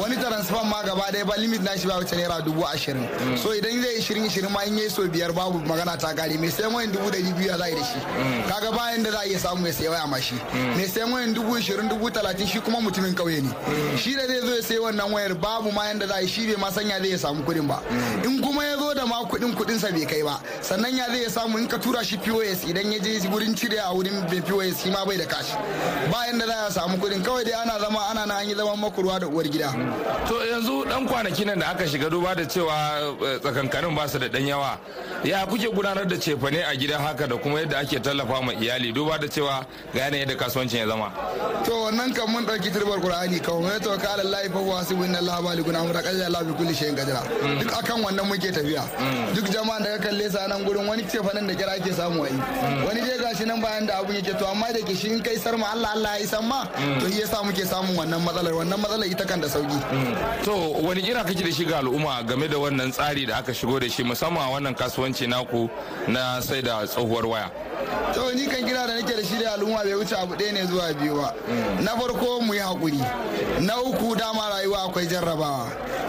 Wani 0.00 0.16
transfer 0.16 0.62
ma 0.64 0.82
gaba 0.82 1.10
ɗaya 1.12 1.26
ba 1.26 1.34
limit 1.36 1.62
na 1.62 1.76
shi 1.76 1.86
ba 1.86 1.94
wuce 1.98 2.14
naira 2.16 2.40
dubu 2.44 2.62
ashirin. 2.64 3.06
So 3.38 3.50
idan 3.54 3.82
zai 3.82 3.98
ishirin 4.00 4.26
ishirin 4.26 4.50
ma 4.50 4.60
in 4.62 4.76
yi 4.78 4.88
so 4.88 5.02
biyar 5.08 5.34
babu 5.34 5.58
magana 5.60 5.98
ta 5.98 6.12
gari 6.14 6.38
mai 6.38 6.48
sayan 6.48 6.72
wayan 6.72 6.92
dubu 6.92 7.10
ɗari 7.10 7.32
biyu 7.36 7.56
za 7.56 7.64
a 7.64 7.68
yi 7.68 7.74
da 7.74 7.84
shi. 7.84 8.00
Kaga 8.48 8.70
bayan 8.76 9.02
da 9.02 9.10
za 9.10 9.18
a 9.20 9.26
iya 9.28 9.38
samu 9.38 9.62
mai 9.62 9.70
sayan 9.72 9.90
waya 9.92 10.06
ma 10.06 10.18
shi. 10.20 10.34
Mai 10.76 10.86
sayan 10.86 11.12
wayan 11.12 11.34
dubu 11.34 11.56
ishirin 11.58 11.88
dubu 11.88 12.10
talatin 12.10 12.46
shi 12.46 12.60
kuma 12.60 12.78
mutumin 12.80 13.14
kauye 13.14 13.42
ne. 13.42 13.50
Shi 13.96 14.14
da 14.14 14.26
zai 14.26 14.40
zo 14.40 14.54
ya 14.54 14.62
sayi 14.62 14.78
wannan 14.80 15.10
wayar 15.12 15.34
babu 15.40 15.70
ma 15.72 15.84
yanda 15.86 16.06
za 16.06 16.14
a 16.16 16.20
yi 16.20 16.26
shi 16.28 16.46
bai 16.46 16.56
ma 16.60 16.70
sanya 16.70 16.98
zai 17.00 17.10
ya 17.10 17.16
samu 17.18 17.42
kuɗin 17.44 17.66
ba. 17.68 17.82
In 18.24 18.40
kuma 18.42 18.62
ya 18.64 18.76
zo 18.76 18.94
da 18.94 19.06
ma 19.06 19.22
kuɗin 19.24 19.54
kuɗin 19.54 19.78
sa 19.78 19.90
bai 19.90 20.04
kai 20.04 20.22
ba 20.22 20.40
sannan 20.62 20.96
ya 20.96 21.06
zai 21.08 21.22
ya 21.22 21.28
samu 21.30 21.58
in 21.58 21.66
ka 21.68 21.78
tura 21.78 22.04
shi 22.04 22.16
POS 22.16 22.64
idan 22.64 22.92
ya 22.92 22.98
je 22.98 23.18
wurin 23.36 23.54
cire 23.54 23.78
a 23.78 23.92
wurin 23.92 24.24
POS 24.46 24.82
shi 24.82 24.90
ma 24.90 25.04
bai 25.04 25.16
da 25.16 25.26
cash. 25.26 25.52
Ba 26.10 26.24
yanda 26.26 26.46
za 26.46 26.66
a 26.66 26.70
samu 26.70 26.96
kuɗin 26.96 27.22
kawai 27.22 27.44
dai 27.44 27.52
ana 27.52 27.78
zama 27.78 28.00
ana 28.10 28.24
na 28.26 28.36
an 28.38 28.48
yi 28.48 28.54
zaman 28.54 28.76
makurwa 28.80 29.20
da 29.20 29.26
uwar 29.28 29.44
gida. 29.44 29.70
To 30.28 30.34
yanzu 30.40 30.88
dan 30.88 31.06
kwanaki 31.06 31.44
nan 31.44 31.58
da 31.58 31.70
aka 31.70 31.84
shiga 31.86 32.08
duba 32.08 32.34
da 32.34 32.44
cewa 32.44 32.72
tsakankanin 33.42 33.94
ba 33.94 34.08
su 34.08 34.18
da 34.18 34.28
dan 34.28 34.46
yawa 34.46 34.78
ya 35.24 35.44
kuke 35.46 35.68
gudanar 35.74 36.06
da 36.08 36.16
cefane 36.16 36.64
a 36.64 36.74
gida 36.76 36.98
haka 36.98 37.26
da 37.26 37.36
kuma 37.36 37.60
yadda 37.60 37.78
ake 37.80 38.00
tallafa 38.00 38.40
ma 38.42 38.52
iyali? 38.52 38.92
Duba 38.92 39.18
da 39.18 39.26
cewa 39.28 39.66
ga 39.92 40.00
yanayin 40.00 40.28
yadda 40.28 40.36
kasuwancin 40.36 40.78
ya 40.80 40.86
zama. 40.88 41.12
To 41.64 41.72
wannan 41.84 42.14
kan 42.14 42.30
mun 42.32 42.44
ɗauki 42.46 42.72
turbar 42.72 43.00
qur'ani 43.00 43.40
kawai. 43.40 43.62
Mai 43.66 43.78
to 43.80 43.90
ka 43.98 44.16
Allah 44.16 44.48
fa 44.50 44.58
wa 44.60 44.82
sibu 44.84 45.04
inna 45.04 45.18
Allah 45.18 45.42
baligun 45.42 45.76
amra 45.76 46.00
qad 46.02 46.16
Allah 46.24 46.42
bi 46.44 46.52
kulli 46.54 46.74
shay'in 46.74 46.96
qadira. 46.96 47.20
Duk 47.60 47.72
akan 47.72 48.02
wannan 48.02 48.24
muke 48.28 48.48
tafiya. 48.52 48.84
Duk 49.34 49.44
jama'an 49.52 49.82
da 49.84 49.98
ka 49.98 50.08
kalle 50.08 50.30
sa 50.30 50.46
nan 50.46 50.64
gurin 50.64 50.86
wani 50.86 51.02
ce 51.04 51.18
fanan 51.20 51.46
da 51.46 51.54
kira 51.54 51.72
ake 51.76 51.92
samu 51.92 52.20
wai 52.22 52.30
wani 52.86 53.00
dai 53.00 53.18
gashi 53.26 53.44
nan 53.46 53.60
bayan 53.60 53.86
da 53.86 53.98
abun 53.98 54.14
yake 54.14 54.38
to 54.38 54.46
amma 54.46 54.66
da 54.72 54.78
ke 54.86 54.94
shi 54.94 55.08
in 55.12 55.20
kai 55.22 55.34
sarma 55.36 55.66
Allah 55.74 55.90
Allah 55.96 56.14
ya 56.18 56.24
isan 56.24 56.44
ma 56.46 56.64
to 57.00 57.10
shi 57.10 57.20
yasa 57.22 57.42
muke 57.42 57.64
samun 57.66 57.96
wannan 57.98 58.22
matsalar. 58.22 58.52
Wannan 58.54 58.78
matsalar 58.78 59.10
ita 59.10 59.24
kan 59.26 59.40
da 59.40 59.48
sauƙi. 59.48 60.44
To 60.44 60.54
wani 60.86 61.02
kira 61.02 61.24
kake 61.26 61.42
da 61.42 61.50
shi 61.50 61.64
ga 61.64 61.80
al'umma 61.82 62.22
game 62.26 62.46
da 62.48 62.56
wannan 62.56 62.92
tsari 62.92 63.26
da 63.26 63.38
aka 63.38 63.52
shigo 63.52 63.80
da 63.80 63.88
shi 63.88 64.02
musamman 64.04 64.46
a 64.46 64.50
wannan 64.54 64.74
kasuwanci 64.76 65.26
naku 65.28 65.68
na 66.08 66.40
sai 66.40 66.60
da 66.62 66.84
tsohuwar 66.86 67.26
waya? 67.26 67.50
To 68.14 68.30
ni 68.34 68.46
kan 68.46 68.62
kira 68.62 68.86
da 68.86 68.94
nake 68.94 69.10
da 69.16 69.22
shi 69.26 69.42
da 69.42 69.56
al'umma 69.58 69.82
bai 69.82 69.94
wuce 69.98 70.14
abu 70.14 70.34
ɗaya 70.36 70.52
ne 70.52 70.62
zuwa 70.66 70.92
biyu 70.94 71.16
ba. 71.16 71.34
Na 71.82 71.96
farko 71.98 72.40
mu 72.42 72.54
yi 72.54 72.60
haƙuri 72.60 73.02
na 73.66 73.74
uku 73.82 74.14
dama 74.14 74.50
rayuwa 74.54 74.86
akwai 74.86 75.06
jarrabawa. 75.06 75.66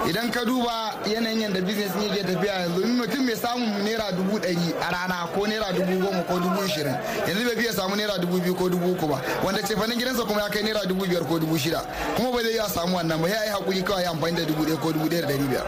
Idan 0.07 0.31
ka 0.31 0.45
duba 0.45 0.93
yanayin 1.05 1.41
yadda 1.49 1.61
business 1.65 1.95
ne 1.95 2.07
ke 2.07 2.23
tafiya 2.23 2.63
yanzu 2.63 2.83
in 2.83 2.95
mutum 2.97 3.25
mai 3.25 3.35
samun 3.35 3.83
naira 3.83 4.11
dubu 4.15 4.37
ɗari 4.39 4.71
a 4.79 4.91
rana 4.93 5.27
ko 5.33 5.45
naira 5.47 5.73
dubu 5.73 5.99
goma 5.99 6.23
ko 6.27 6.39
dubu 6.39 6.63
ishirin 6.63 6.95
yanzu 7.27 7.43
bai 7.45 7.55
fiye 7.55 7.71
samu 7.73 7.95
naira 7.95 8.17
dubu 8.17 8.39
biyu 8.39 8.55
ko 8.55 8.69
dubu 8.69 8.91
uku 8.91 9.07
ba. 9.07 9.21
Wanda 9.43 9.61
ce 9.61 9.75
fanin 9.75 9.97
gidansa 9.99 10.23
kuma 10.25 10.41
ya 10.41 10.49
kai 10.49 10.63
naira 10.63 10.85
dubu 10.87 11.05
biyar 11.05 11.23
ko 11.27 11.39
dubu 11.39 11.57
shida. 11.57 11.81
Kuma 12.15 12.31
ba 12.31 12.41
zai 12.43 12.53
iya 12.53 12.67
samu 12.69 12.97
wannan 12.97 13.21
ba. 13.21 13.27
Ya 13.29 13.43
yi 13.45 13.49
haƙuri 13.51 13.83
kawai 13.83 14.03
ya 14.03 14.11
amfani 14.11 14.35
da 14.37 14.45
dubu 14.45 14.63
ɗaya 14.65 14.77
ko 14.81 14.91
dubu 14.91 15.07
ɗaya 15.09 15.21
da 15.21 15.27
ɗari 15.27 15.47
biyar. 15.49 15.65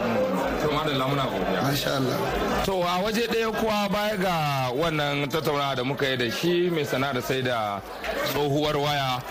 to 0.62 0.68
madalla 0.76 1.06
muna 1.08 1.24
godiya. 1.24 1.62
Masha 1.64 1.96
Allah. 1.96 2.64
to 2.66 2.74
a 2.74 3.02
waje 3.04 3.28
ɗaya 3.28 3.52
kuwa 3.60 3.90
baya 3.90 4.18
ga 4.18 4.72
wannan 4.76 5.30
tattaunawa 5.30 5.76
da 5.76 5.84
muka 5.84 6.06
yi 6.10 6.18
da 6.18 6.30
shi 6.30 6.70
mai 6.70 6.84
sana'ar 6.86 7.22
sai 7.22 7.42
da 7.42 7.80
tsohuwar 8.32 8.76
waya 8.78 9.22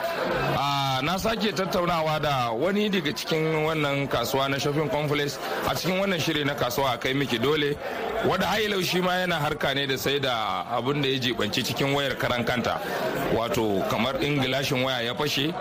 na 1.03 1.17
sake 1.19 1.53
tattaunawa 1.53 2.21
da 2.21 2.51
wani 2.51 2.89
daga 2.91 3.13
cikin 3.13 3.65
wannan 3.65 4.09
kasuwa 4.09 4.49
na 4.51 4.59
shopping 4.59 4.89
complex. 4.89 5.39
A 5.69 5.75
cikin 5.75 5.99
wannan 6.01 6.19
shiri 6.21 6.45
na 6.45 6.55
kasuwa 6.55 6.95
a 6.95 6.99
kai 6.99 7.13
miki 7.15 7.39
dole 7.39 7.77
wadda 8.27 8.47
hailau 8.47 8.83
shi 8.83 9.01
ma 9.01 9.15
yana 9.15 9.37
harka 9.37 9.75
ne 9.75 9.87
da 9.87 9.97
sai 9.97 10.19
da 10.19 10.65
abin 10.71 11.03
da 11.03 11.09
ya 11.09 11.19
jibanci 11.19 11.63
cikin 11.63 11.95
wayar 11.95 12.17
karan 12.19 12.45
kanta. 12.45 12.81
Wato 13.37 13.85
kamar 13.91 14.23
in 14.23 14.41
gilashin 14.41 14.83
waya 14.85 15.03
ya 15.03 15.15
fashe 15.15 15.53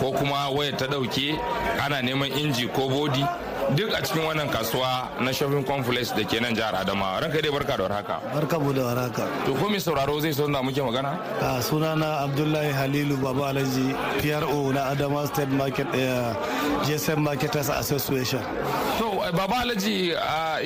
ko 0.00 0.12
kuma 0.12 0.48
wayar 0.50 0.76
ta 0.78 0.86
ɗauke 0.86 1.36
ana 1.84 2.00
neman 2.02 2.30
inji 2.32 2.68
ko 2.72 2.88
bodi 2.88 3.24
duk 3.76 3.90
a 3.94 4.00
cikin 4.02 4.22
wannan 4.26 4.48
kasuwa 4.50 5.08
na 5.20 5.32
shopping 5.32 5.64
complex 5.64 6.10
da 6.12 6.24
ke 6.24 6.40
nan 6.40 6.54
jihar 6.54 6.74
adamawa 6.74 7.20
ranka 7.22 7.40
dai 7.42 7.50
barka 7.50 7.76
da 7.76 7.82
warhaka. 7.88 8.16
Barka 8.34 8.58
mu 8.58 8.72
da 8.72 8.82
warhaka. 8.88 9.24
To 9.46 9.54
ko 9.54 9.68
mai 9.68 9.78
sauraro 9.78 10.20
zai 10.20 10.32
so 10.32 10.46
da 10.46 10.60
muke 10.62 10.80
magana? 10.82 11.12
A 11.40 11.60
sunana 11.62 12.22
abdullahi 12.26 12.72
halilu 12.72 13.16
baba 13.22 13.52
alhaji 13.52 13.94
pro 14.20 14.70
na 14.72 14.90
adama 14.92 15.26
state 15.26 15.48
market 15.50 15.86
uh, 15.94 16.34
gsm 16.84 17.18
marketers 17.22 17.68
association. 17.68 18.42
To 18.98 19.06
baba 19.38 19.56
alhaji 19.64 20.14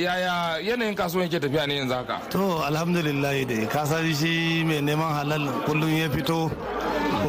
yaya 0.04 0.58
yanayin 0.62 0.96
kasuwan 0.96 1.28
ke 1.28 1.38
tafiya 1.40 1.66
ne 1.68 1.78
yanzu 1.80 1.94
haka? 1.94 2.20
To 2.30 2.62
alhamdulillah 2.64 3.44
dai. 3.44 3.66
Ka 3.66 3.84
san 3.84 4.06
shi 4.14 4.64
mai 4.64 4.80
neman 4.80 5.12
halal 5.18 5.44
kullum 5.66 5.92
ya 5.92 6.08
fito. 6.08 6.50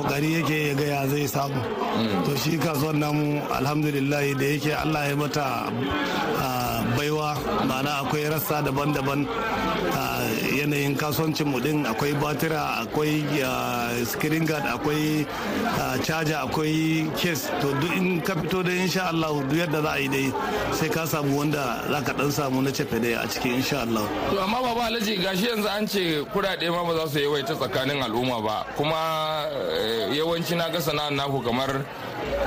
Ƙoƙari 0.05 0.33
yake 0.41 0.67
ya 0.67 0.74
ga 0.75 0.83
ya 0.85 1.07
zai 1.07 1.27
samu. 1.27 1.62
To 2.25 2.35
shi 2.38 2.57
kasuwan 2.57 3.00
namu 3.00 3.41
alhamdulillah 3.50 4.21
da 4.38 4.45
yake 4.45 4.71
allah 4.75 5.07
ya 5.09 5.15
mata 5.15 5.71
baiwa 7.05 7.38
ma'ana 7.67 8.01
akwai 8.01 8.25
rassa 8.29 8.62
daban-daban. 8.65 9.27
Yanayin 10.57 10.95
kasuwancin 10.97 11.47
mu 11.47 11.59
din 11.59 11.85
akwai 11.85 12.13
batira 12.17 12.81
akwai 12.81 13.21
screen 14.05 14.45
guard 14.45 14.63
akwai 14.65 15.25
charger 16.03 16.41
akwai 16.41 17.05
case. 17.17 17.50
To 17.62 17.74
duk 17.79 17.95
in 17.95 18.21
ka 18.21 18.33
fito 18.33 18.63
da 18.63 18.71
insha 18.71 19.07
Allah 19.09 19.29
duk 19.45 19.53
yadda 19.57 19.81
za 19.83 19.91
a 19.93 20.00
yi 20.00 20.07
dai 20.07 20.33
sai 20.74 20.89
ka 20.89 21.05
samu 21.05 21.38
wanda 21.38 21.83
za 21.89 22.01
ka 22.01 22.13
dan 22.13 22.31
samu 22.31 22.62
na 22.63 22.71
cefe 22.71 23.00
dai 23.01 23.13
a 23.13 23.27
cikin 23.27 23.55
insha 23.62 23.81
Allah 23.85 24.05
to 24.31 24.41
amma 24.41 24.62
baba 24.62 24.81
alhaji 24.89 25.17
gashi 25.21 25.45
yanzu 25.47 25.67
an 25.69 25.88
ce 25.88 26.25
kudade 26.33 26.65
ma 26.71 26.83
ba 26.83 26.95
za 26.97 27.07
su 27.07 27.19
yawaita 27.19 27.53
tsakanin 27.55 28.01
al'umma 28.01 28.41
ba. 28.41 28.65
Kuma 28.77 29.45
yawanci 30.15 30.55
na 30.55 30.69
ga 30.69 30.79
sana'ar 30.81 31.12
naku 31.13 31.41
kamar 31.43 31.85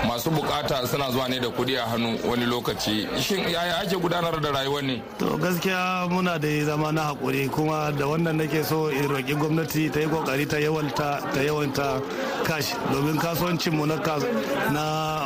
masu 0.06 0.30
buƙata 0.30 0.86
suna 0.86 1.10
zuwa 1.10 1.28
ne 1.28 1.38
da 1.40 1.48
kuɗi 1.48 1.76
a 1.78 1.86
hannu 1.88 2.18
wani 2.28 2.46
lokaci. 2.46 3.06
Shin 3.20 3.40
yaya 3.48 3.78
ake 3.82 3.96
gudanar 3.96 4.40
da 4.40 4.50
rayuwar 4.52 4.82
ne? 4.82 5.02
To 5.18 5.36
gaskiya 5.38 6.08
muna 6.10 6.38
da 6.40 6.64
zama 6.64 6.92
na 6.92 7.12
haƙuri 7.14 7.50
kuma 7.50 7.92
da 7.92 8.04
wannan 8.06 8.36
nake 8.36 8.64
so 8.64 8.88
in 8.88 9.08
roƙi 9.08 9.34
gwamnati 9.36 9.90
ta 9.92 10.00
yi 10.00 10.06
ƙoƙari 10.06 10.48
ta 10.48 10.56
yawanta 10.56 11.20
ta 11.32 11.40
yawanta 11.40 12.02
cash 12.44 12.72
domin 12.92 13.18
kasuwancin 13.18 13.72
mu 13.72 13.86
na 13.86 13.96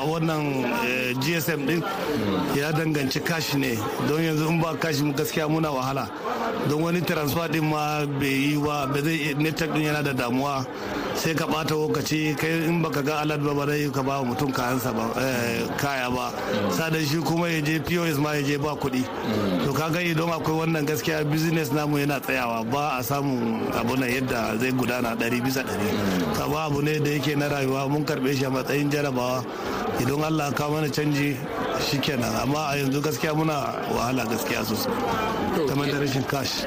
wannan 0.04 0.64
gsm 1.20 1.66
din 1.66 1.82
ya 2.54 2.72
danganci 2.72 3.24
cash 3.24 3.54
ne. 3.54 3.74
Don 4.08 4.20
yanzu 4.20 4.48
in 4.48 4.60
ba 4.60 4.76
cash 4.76 5.00
mu 5.00 5.12
gaskiya 5.12 5.48
muna 5.48 5.70
wahala. 5.72 6.08
Don 6.68 6.82
wani 6.82 7.00
transfer 7.00 7.48
din 7.48 7.64
ma 7.68 8.04
bai 8.06 8.26
yi 8.26 8.56
wa 8.56 8.86
ba 8.86 9.00
zai 9.02 9.34
network 9.38 9.72
din 9.74 9.82
yana 9.84 10.02
da 10.02 10.12
damuwa. 10.12 10.66
Sai 11.22 11.34
ka 11.38 11.46
bata 11.46 11.74
lokaci 11.74 12.34
kai 12.36 12.66
in 12.66 12.82
baka 12.82 13.00
ga 13.02 13.22
alad 13.22 13.38
ba 13.46 13.54
ba 13.54 13.64
zai 13.70 13.86
ka 13.94 14.02
ba 14.02 14.14
mutum 14.26 14.50
kayansa 14.50 14.90
ba 14.90 15.06
kaya 15.78 16.10
ba. 16.10 16.26
Sadan 16.74 17.04
shi 17.06 17.18
kuma 17.22 17.46
ya 17.46 17.60
je 17.62 17.78
pos 17.78 18.18
ma 18.18 18.32
ya 18.34 18.42
je 18.42 18.56
ba 18.58 18.74
kuɗi. 18.74 19.02
To 19.64 19.70
kaga 19.72 20.00
idan 20.02 20.30
akwai 20.34 20.56
wannan 20.66 20.82
gaskiya 20.84 21.22
business 21.30 21.70
namu 21.70 21.98
yana 22.02 22.18
tsayawa. 22.18 22.64
Ba 22.70 22.98
a 22.98 23.02
samun 23.06 23.70
abu 23.70 23.94
na 23.96 24.06
yadda 24.10 24.58
zai 24.58 24.72
gudana 24.74 25.14
ɗari 25.14 25.38
bisa 25.40 25.62
ɗari. 25.62 25.88
Kama 26.36 26.58
abu 26.66 26.82
ne 26.82 26.98
da 26.98 27.10
yake 27.14 27.36
na 27.38 27.46
rayuwa 27.48 27.88
mun 27.88 28.02
karɓe 28.04 28.34
shi 28.36 28.44
a 28.44 28.50
matsayin 28.50 28.90
jarabawa. 28.90 29.44
Idan 30.02 30.24
allah 30.26 30.50
ka 30.52 30.66
mana 30.68 30.88
canji 30.90 31.36
shikenan 31.90 32.34
amma 32.42 32.68
a 32.72 32.76
yanzu 32.76 33.00
gaskiya 33.02 33.34
muna 33.34 33.74
wahala 33.94 34.24
gaskiya 34.26 34.64
sosai. 34.64 34.92
Kamar 35.68 35.86
da 35.86 35.98
rashin 36.00 36.24
cash. 36.28 36.62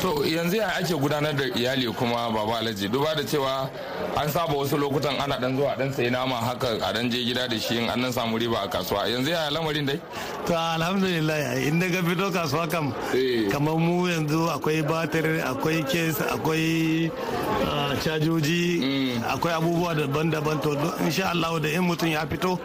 to 0.00 0.22
yanzu 0.24 0.56
ya 0.56 0.68
ake 0.78 0.94
gudanar 0.94 1.34
da 1.36 1.44
iyali 1.44 1.86
kuma 1.96 2.30
baba 2.30 2.58
alhaji? 2.60 2.88
Duba 2.88 3.14
da 3.16 3.22
cewa 3.22 3.70
an 4.16 4.28
saba 4.28 4.52
wasu 4.52 4.76
lokutan 4.78 5.18
ana 5.20 5.38
dan 5.40 5.56
zuwa 5.56 5.76
dan 5.78 5.92
sayi 5.92 6.10
nama 6.10 6.34
haka 6.36 6.78
a 6.82 6.92
dan 6.92 7.10
je 7.10 7.24
gida 7.24 7.48
da 7.48 7.58
shi 7.58 7.78
in 7.78 7.88
an 7.88 8.12
samu 8.12 8.38
riba 8.38 8.64
a 8.64 8.68
kasuwa. 8.68 9.08
Yanzu 9.08 9.30
ya 9.30 9.50
lamarin 9.50 9.86
dai? 9.86 10.00
To 10.46 10.54
alhamdulillah 10.54 11.56
inda 11.66 11.88
ga 11.90 12.02
fito 12.02 12.30
kasuwa 12.30 12.68
kam 12.70 12.92
kamar 13.50 13.74
mu 13.76 14.06
yanzu 14.06 14.48
akwai 14.54 14.82
batir 14.82 15.40
akwai 15.44 15.82
kes 15.88 16.20
akwai 16.20 17.10
cajoji 18.04 19.18
akwai 19.28 19.52
abubuwa 19.54 19.94
daban-daban. 19.94 20.60
To 20.62 20.76
insha 21.04 21.30
Allah 21.30 21.58
da 21.60 21.68
in 21.68 21.82
mutum 21.82 22.08
ya 22.10 22.26
fito 22.26 22.58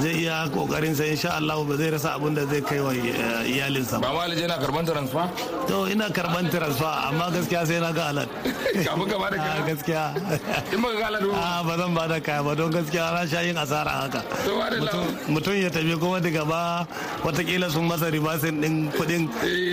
zai 0.00 0.22
iya 0.24 0.48
ƙoƙarin 0.52 0.94
sa 0.94 1.04
insha 1.04 1.31
insha 1.32 1.36
Allah 1.36 1.64
ba 1.64 1.76
zai 1.76 1.90
rasa 1.90 2.14
abin 2.16 2.34
da 2.34 2.44
zai 2.46 2.60
kai 2.60 2.80
wa 2.80 2.92
iyalinsa 2.92 4.00
ba. 4.00 4.12
Ma 4.12 4.26
yana 4.26 4.58
karɓan 4.58 4.86
transfer? 4.86 5.30
To 5.68 5.86
ina 5.88 6.08
karɓan 6.10 6.50
transfer 6.50 6.86
amma 7.08 7.30
gaskiya 7.32 7.66
sai 7.66 7.80
na 7.80 7.92
ga 7.92 8.08
alat 8.10 8.28
kafin 8.84 9.08
ka 9.08 9.18
ba 9.18 9.30
da 9.30 9.36
kaya? 9.36 9.62
Gaskiya. 9.68 10.04
In 10.72 10.80
ba 10.82 10.88
ga 10.98 11.06
alat 11.08 11.22
a 11.22 11.64
ba 11.64 11.76
zan 11.78 11.94
ba 11.94 12.08
da 12.08 12.20
kaya 12.20 12.42
ba 12.42 12.54
don 12.54 12.70
gaskiya 12.70 13.12
na 13.14 13.26
sha 13.26 13.40
yin 13.40 13.56
asara 13.56 13.90
haka. 14.02 14.22
Mutum 15.28 15.54
ya 15.60 15.70
tafi 15.70 15.98
kuma 16.00 16.20
daga 16.20 16.44
ba 16.46 16.86
wataƙila 17.24 17.70
sun 17.70 17.88
masa 17.88 18.10
ribasin 18.10 18.60
din 18.60 18.90
kuɗin. 18.92 19.28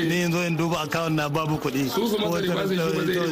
Ne 0.08 0.16
yanzu 0.24 0.46
in 0.48 0.58
duba 0.58 0.86
akawun 0.86 1.16
na 1.16 1.28
babu 1.30 1.58
kuɗi. 1.58 1.89
Su 1.89 2.08
su 2.08 2.18
masa 2.18 2.42
ribasin 2.42 2.78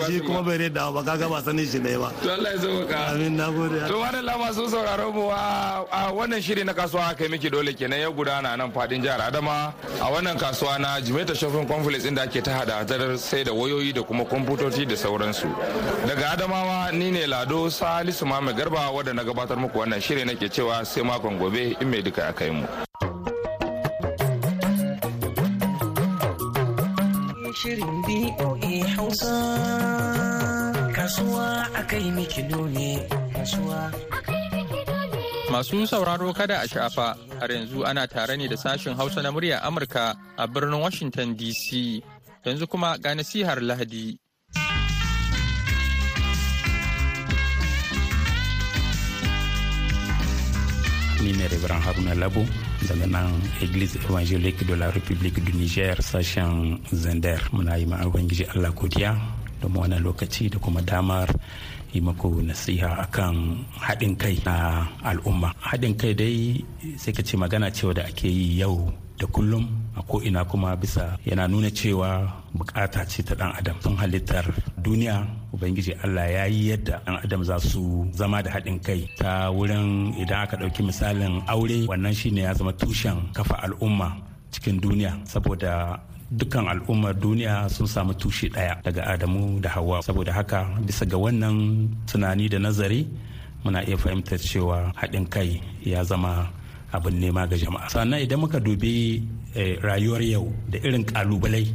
shi 0.08 0.20
ba. 0.20 0.26
kuma 0.26 0.42
bai 0.44 0.58
reda 0.58 0.92
ba 0.92 1.04
kaga 1.04 1.30
ba 1.30 1.42
sanin 1.42 1.66
shi 1.68 1.80
ne 1.80 1.98
ba. 1.98 2.12
To 2.24 2.32
Allah 2.34 2.52
ya 2.56 2.60
sauka 2.60 2.98
amin 3.14 3.36
na 3.38 3.52
gode. 3.52 3.80
To 3.88 3.96
wadanda 4.00 4.36
masu 4.38 4.68
sauraron 4.70 5.14
mu 5.14 5.30
a 5.32 6.12
wannan 6.14 6.42
shiri 6.42 6.64
na 6.66 6.74
kasuwa 6.74 7.16
kai 7.18 7.28
miki 7.28 7.50
dole 7.50 7.74
kenan. 7.74 8.00
Ya 8.00 8.10
gudana 8.18 8.58
nan 8.58 8.72
faɗin 8.72 9.02
jihar 9.04 9.22
Adama 9.22 9.74
a 10.02 10.06
wannan 10.12 10.38
kasuwa 10.38 10.80
na 10.80 11.00
Jimeta 11.02 11.36
Shopping 11.36 11.68
Complex 11.68 12.06
inda 12.06 12.24
ake 12.24 12.42
ta 12.44 12.52
hada 12.60 12.74
hadar 12.82 13.18
sai 13.18 13.44
da 13.44 13.52
wayoyi 13.54 13.94
da 13.94 14.02
kuma 14.04 14.26
kwamfutoci 14.26 14.86
da 14.88 14.96
sauransu. 14.96 15.48
Daga 16.08 16.32
Adamawa 16.34 16.92
ni 16.92 17.12
ne 17.12 17.28
Lado 17.28 17.70
Salisu 17.70 18.26
Mame 18.26 18.54
Garba 18.54 18.90
wanda 18.92 19.14
na 19.14 19.24
gabatar 19.24 19.58
muku 19.58 19.78
wannan 19.80 20.02
shiri 20.02 20.26
nake 20.26 20.50
cewa 20.50 20.84
sai 20.86 21.04
makon 21.04 21.38
gobe 21.38 21.78
in 21.82 21.90
mai 21.92 22.02
duka 22.02 22.22
ya 22.26 22.34
kai 22.34 22.50
mu. 22.50 22.66
Shirin 27.58 28.04
kasuwa 30.96 31.68
akai 31.76 32.12
miki 32.12 32.42
ne 32.44 33.08
kasuwa 33.34 33.92
Masu 35.52 35.88
sauraro 35.88 36.34
kada 36.36 36.60
a 36.60 36.68
shafa, 36.68 37.16
har 37.40 37.48
yanzu 37.50 37.86
ana 37.88 38.04
tare 38.08 38.36
ne 38.38 38.48
da 38.48 38.56
sashen 38.58 38.96
Hausa 38.96 39.22
na 39.24 39.32
murya 39.32 39.62
Amurka 39.64 40.14
a 40.38 40.46
birnin 40.48 40.80
Washington 40.82 41.36
DC. 41.36 42.04
Yanzu 42.46 42.68
kuma 42.68 42.98
ga 43.00 43.16
nasihar 43.16 43.60
Lahadi. 43.64 44.20
Ni 51.24 51.32
ne 51.32 51.48
Reverend 51.48 51.84
Haruna 51.84 52.14
Labo 52.14 52.44
daga 52.88 53.08
nan 53.08 53.32
Église 53.62 53.96
Évangélique 54.04 54.66
de 54.68 54.74
la 54.76 54.92
République 54.92 55.40
du 55.44 55.54
Niger 55.54 55.96
sashen 56.04 56.80
Zender. 56.94 57.40
Muna 57.54 57.78
yi 57.80 57.86
ma 57.86 58.04
Ubangiji 58.06 58.44
Allah 58.54 58.72
godiya 58.76 59.16
domin 59.62 59.82
wannan 59.82 60.04
lokaci 60.04 60.50
da 60.50 60.60
kuma 60.60 60.82
damar 60.82 61.28
yi 61.94 62.00
maku 62.02 62.42
nasiha 62.44 62.90
akan 63.08 63.64
haɗin 63.86 64.14
kai 64.22 64.36
na 64.46 64.86
al'umma. 65.04 65.50
Haɗin 65.68 65.94
kai 66.02 66.14
dai 66.14 66.38
sai 67.02 67.12
ka 67.16 67.22
ce 67.28 67.36
magana 67.38 67.68
cewa 67.72 67.94
da 67.98 68.04
ake 68.10 68.28
yi 68.28 68.60
yau 68.62 68.92
da 69.20 69.26
kullum 69.34 69.66
a 69.98 70.02
ko'ina 70.10 70.42
kuma 70.46 70.76
bisa 70.78 71.18
yana 71.26 71.48
nuna 71.48 71.70
cewa 71.72 72.10
buƙata 72.58 73.02
ce 73.08 73.24
ta 73.24 73.34
dan 73.36 73.52
adam. 73.58 73.76
Sun 73.82 73.96
halittar 73.98 74.46
duniya 74.82 75.26
ubangiji 75.54 75.94
allah 76.04 76.28
ya 76.30 76.44
yi 76.46 76.70
yadda 76.72 77.02
dan 77.06 77.16
adam 77.24 77.42
za 77.44 77.60
su 77.60 78.06
zama 78.14 78.44
da 78.44 78.52
haɗin 78.52 78.80
kai. 78.84 79.08
Ta 79.18 79.50
wurin 79.52 80.14
idan 80.22 80.44
aka 80.44 80.58
ɗauki 80.58 80.82
misalin 80.86 81.42
aure 81.48 81.88
wannan 81.88 82.14
shine 82.14 82.42
ya 82.46 82.54
zama 82.54 82.74
tushen 82.74 83.18
kafa 83.34 83.56
al'umma 83.66 84.12
cikin 84.52 84.80
duniya. 84.82 85.18
Saboda 85.26 86.00
dukkan 86.32 86.68
al'ummar 86.68 87.14
duniya 87.16 87.70
sun 87.72 87.88
samu 87.88 88.14
tushe 88.14 88.50
ɗaya 88.52 88.82
daga 88.84 89.04
adamu 89.16 89.60
da 89.64 89.70
hawa. 89.70 90.02
Saboda 90.04 90.34
haka 90.34 90.68
bisa 90.84 91.06
ga 91.06 91.18
wannan 91.18 91.88
tunani 92.08 92.50
da 92.50 92.60
nazari 92.60 93.08
muna 93.64 93.84
iya 93.88 93.98
fahimtar 93.98 94.40
cewa 94.40 94.92
haɗin 94.96 95.26
kai 95.30 95.62
ya 95.84 96.04
zama 96.04 96.52
abin 96.92 97.16
nema 97.20 97.48
ga 97.48 97.56
jama'a. 97.56 97.88
Sannan 97.90 98.20
idan 98.20 98.40
muka 98.44 98.60
dubi 98.60 99.24
rayuwar 99.82 100.22
yau 100.22 100.52
da 100.70 100.78
irin 100.84 101.06
ƙalubalai 101.06 101.66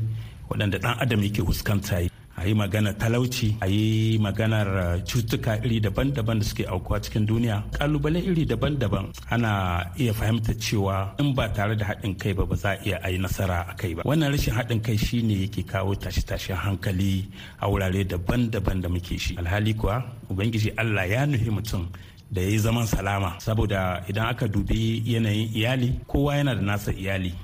waɗanda 0.49 0.79
ɗan 0.79 0.95
adam 1.01 1.21
yake 1.23 1.41
fuskanta 1.43 1.97
a 2.37 2.47
yi 2.49 2.55
magana 2.55 2.93
talauci 2.95 3.57
a 3.61 3.67
yi 3.69 4.19
maganar 4.19 4.99
cutuka 5.05 5.59
iri 5.65 5.81
daban-daban 5.81 6.39
da 6.39 6.45
suke 6.45 6.65
aukuwa 6.67 7.01
cikin 7.01 7.27
duniya. 7.27 7.63
Kalubale 7.73 8.19
iri 8.21 8.45
daban-daban 8.47 9.13
ana 9.31 9.85
iya 9.99 10.13
fahimtar 10.13 10.55
cewa 10.57 11.15
in 11.21 11.35
ba 11.35 11.49
tare 11.53 11.77
da 11.77 11.85
haɗin 11.87 12.17
kai 12.19 12.33
ba 12.33 12.47
ba 12.47 12.57
za 12.57 12.71
a 12.73 12.79
iya 12.85 12.99
a 13.03 13.11
yi 13.11 13.19
nasara 13.19 13.67
a 13.69 13.75
kai 13.77 13.95
ba. 13.95 14.03
Wannan 14.05 14.33
rashin 14.33 14.55
haɗin 14.55 14.81
kai 14.83 14.97
shine 14.97 15.31
yake 15.45 15.63
kawo 15.67 15.95
tashe-tashen 15.95 16.57
hankali 16.57 17.29
a 17.61 17.69
wurare 17.69 18.05
daban-daban 18.05 18.81
da 18.83 18.89
muke 18.89 19.19
shi. 19.19 19.37
Alhali 19.37 19.75
kuwa 19.75 20.03
ubangiji 20.31 20.71
allah 20.77 21.07
ya 21.09 21.27
nufi 21.27 21.51
mutum 21.51 21.89
da 22.31 22.41
ya 22.41 22.49
yi 22.49 22.59
zaman 22.59 22.87
salama. 22.87 23.37
Saboda 23.39 24.05
idan 24.09 24.27
aka 24.27 24.49
dubi 24.49 25.03
yanayin 25.07 25.53
iyali 25.55 26.01
kowa 26.09 26.37
yana 26.37 26.55
da 26.55 26.63
nasa 26.63 26.93
iyali. 26.93 27.35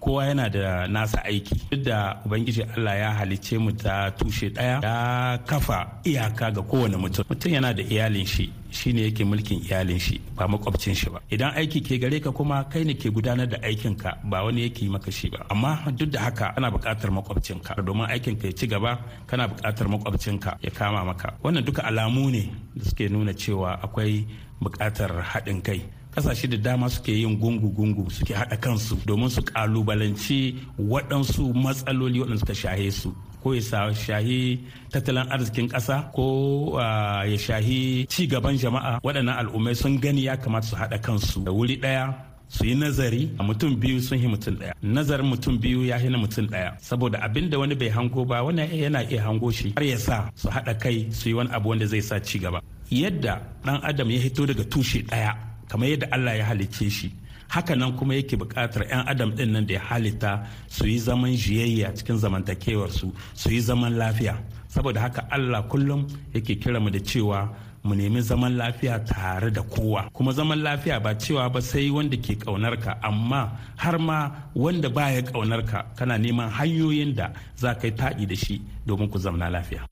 Kowa 0.00 0.26
yana 0.26 0.48
da 0.48 0.86
nasa 0.88 1.24
aiki. 1.24 1.54
Duk 1.70 1.82
da 1.84 2.16
ubangiji 2.26 2.62
allah 2.76 2.96
ya 2.98 3.10
halicce 3.12 3.58
mu 3.58 3.72
ta 3.72 4.10
tushe 4.10 4.48
ɗaya 4.50 4.80
ya 4.82 5.38
kafa 5.46 6.00
iyaka 6.04 6.50
ga 6.50 6.62
kowane 6.62 6.96
mutum. 6.96 7.24
Mutum 7.28 7.52
yana 7.52 7.72
da 7.74 7.82
iyalin 7.82 8.26
shi 8.26 8.50
shine 8.70 9.02
yake 9.02 9.24
mulkin 9.24 9.60
iyalin 9.68 9.98
shi 9.98 10.20
ba 10.36 10.48
makwabcin 10.48 10.94
shi 10.94 11.10
ba. 11.10 11.20
Idan 11.30 11.52
aiki 11.54 11.80
ke 11.82 11.98
gare 12.00 12.20
ka 12.20 12.30
kuma 12.32 12.64
kai 12.64 12.84
ne 12.84 12.94
ke 12.94 13.10
gudanar 13.10 13.46
da 13.46 13.58
aikin 13.62 13.94
ka 13.96 14.16
ba 14.24 14.42
wani 14.44 14.62
yake 14.68 14.82
yi 14.84 14.88
maka 14.88 15.10
shi 15.10 15.28
ba. 15.30 15.44
Amma 15.50 15.78
duk 15.92 16.10
da 16.10 16.20
haka 16.20 16.54
ana 16.56 16.70
buƙatar 16.70 17.10
makwabcin 17.10 17.60
ka 17.62 17.74
domin 17.82 18.06
aikin 18.08 18.36
ka 18.40 18.46
ya 18.48 18.52
ci 18.52 18.66
gaba 18.66 18.98
kana 19.26 19.48
buƙatar 19.48 19.86
makwabcin 19.88 20.40
ka 20.40 20.56
ya 20.62 20.70
kama 20.70 21.04
maka. 21.04 21.34
Wannan 21.44 21.64
duka 21.64 21.82
alamu 21.82 22.30
ne 22.30 22.50
da 22.74 22.84
suke 22.84 23.08
nuna 23.10 23.32
cewa 23.34 23.76
akwai 23.82 24.24
buƙatar 24.62 25.12
haɗin 25.22 25.62
kai. 25.62 25.99
Ƙasashe 26.14 26.48
da 26.50 26.56
dama 26.56 26.88
suke 26.90 27.08
yin 27.12 27.38
gungu-gungu 27.38 28.10
suke 28.10 28.34
haɗa 28.34 28.56
kansu 28.60 28.96
domin 29.06 29.30
su 29.30 29.42
kalubalanci 29.42 30.56
waɗansu 30.78 31.54
matsaloli 31.54 32.20
waɗanda 32.20 32.38
suka 32.38 32.54
shahe 32.54 32.90
su. 32.92 33.14
Ko 33.42 33.52
ya 33.54 33.60
shahi 33.94 34.60
tattalin 34.92 35.26
arzikin 35.30 35.68
ƙasa 35.68 36.12
ko 36.12 36.76
ya 37.24 37.36
shahi 37.38 38.06
ci 38.08 38.26
gaban 38.26 38.58
jama'a. 38.58 39.00
Waɗannan 39.02 39.38
al'ummai 39.38 39.74
sun 39.76 39.98
gani 40.00 40.22
ya 40.22 40.36
kamata 40.36 40.66
su 40.66 40.76
haɗa 40.76 40.98
kansu 41.00 41.44
da 41.44 41.52
wuri 41.52 41.76
ɗaya 41.80 42.14
su 42.48 42.64
yi 42.66 42.74
nazari. 42.74 43.30
A 43.38 43.42
mutum 43.42 43.76
biyu 43.80 44.00
sun 44.00 44.18
yi 44.18 44.26
mutum 44.26 44.56
ɗaya. 44.58 44.72
Nazarin 44.82 45.26
mutum 45.30 45.58
biyu 45.60 45.84
ya 45.86 45.96
na 45.98 46.18
mutum 46.18 46.46
ɗaya. 46.48 46.76
Saboda 46.80 47.18
abin 47.22 47.48
da 47.48 47.58
wani 47.58 47.74
bai 47.74 47.88
hango 47.88 48.26
ba 48.26 48.42
wani 48.44 48.62
yana 48.66 49.02
iya 49.08 49.22
hango 49.24 49.50
shi 49.50 49.72
har 49.76 49.84
ya 49.84 49.96
sa 49.96 50.28
su 50.34 50.48
haɗa 50.48 50.78
kai 50.80 51.06
su 51.12 51.28
yi 51.30 51.34
wani 51.34 51.50
abu 51.52 51.68
wanda 51.70 51.86
zai 51.86 52.00
sa 52.00 52.18
ci 52.20 52.38
gaba 52.38 52.60
yadda 52.90 53.40
ɗan 53.64 53.80
adam 53.82 54.10
ya 54.10 54.18
hito 54.20 54.46
daga 54.46 54.64
tushe 54.64 55.02
ɗaya 55.06 55.49
kamar 55.70 55.88
yadda 55.88 56.06
Allah 56.12 56.34
ya 56.36 56.44
halicce 56.44 56.90
shi. 56.90 57.12
Hakanan 57.48 57.96
kuma 57.96 58.14
yake 58.14 58.36
buƙatar 58.36 58.88
'yan 58.90 59.06
adam 59.08 59.30
ɗin 59.32 59.50
nan 59.52 59.66
da 59.66 59.74
ya 59.74 59.80
halitta 59.80 60.46
su 60.68 60.86
yi 60.86 60.98
zaman 60.98 61.30
jiyayya 61.34 61.94
cikin 61.94 62.18
zamantakewarsu 62.18 63.12
su 63.34 63.50
yi 63.50 63.60
zaman 63.60 63.94
lafiya. 63.96 64.36
Saboda 64.68 65.00
haka 65.00 65.26
Allah 65.30 65.62
kullum 65.68 66.06
yake 66.34 66.58
kira 66.60 66.80
mu 66.80 66.90
da 66.90 66.98
cewa 66.98 67.48
mu 67.84 67.94
nemi 67.94 68.20
zaman 68.22 68.56
lafiya 68.56 69.04
tare 69.04 69.50
da 69.50 69.62
kowa. 69.62 70.10
Kuma 70.12 70.32
zaman 70.32 70.58
lafiya 70.62 71.00
ba 71.02 71.14
cewa 71.14 71.48
ba 71.52 71.60
sai 71.62 71.90
wanda 71.90 72.16
ke 72.16 72.34
ƙaunar 72.38 72.78
ka 72.80 72.98
amma 73.02 73.50
har 73.76 73.98
ma 73.98 74.30
wanda 74.54 74.88
baya 74.90 75.22
ƙaunar 75.22 75.66
ka 75.66 75.86
kana 75.96 76.18
neman 76.18 76.50
hanyoyin 76.50 77.14
da 77.14 77.32
za 77.56 77.74
ka 77.74 77.86
yi 77.86 77.92
taɗi 77.94 78.26
da 78.28 78.34
shi 78.36 78.60
domin 78.86 79.08
ku 79.10 79.18
zamna 79.18 79.50
lafiya. 79.50 79.86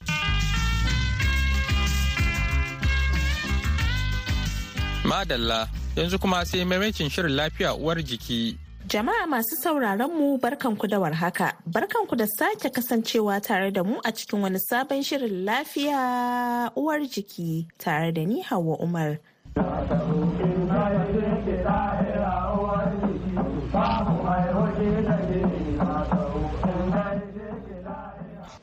Madalla 5.08 5.68
yanzu 5.96 6.18
kuma 6.20 6.44
sai 6.44 6.64
maimacin 6.64 7.08
shirin 7.10 7.32
lafiya 7.36 7.74
uwar 7.74 7.96
jiki. 8.02 8.58
Jama'a 8.88 9.26
masu 9.26 9.56
sauraron 9.62 10.10
mu 10.12 10.38
barkanku 10.38 10.86
da 10.88 10.98
warhaka. 10.98 11.52
Barkanku 11.66 12.16
da 12.16 12.26
sake 12.26 12.70
kasancewa 12.70 13.40
tare 13.42 13.70
da 13.70 13.82
mu 13.84 13.96
a 14.04 14.12
cikin 14.12 14.40
wani 14.42 14.58
sabon 14.58 15.02
shirin 15.02 15.44
lafiya 15.44 16.70
uwar 16.76 17.00
jiki 17.00 17.66
tare 17.78 18.12
da 18.12 18.24
ni 18.24 18.42
Hauwa 18.42 18.76
Umar. 18.80 19.18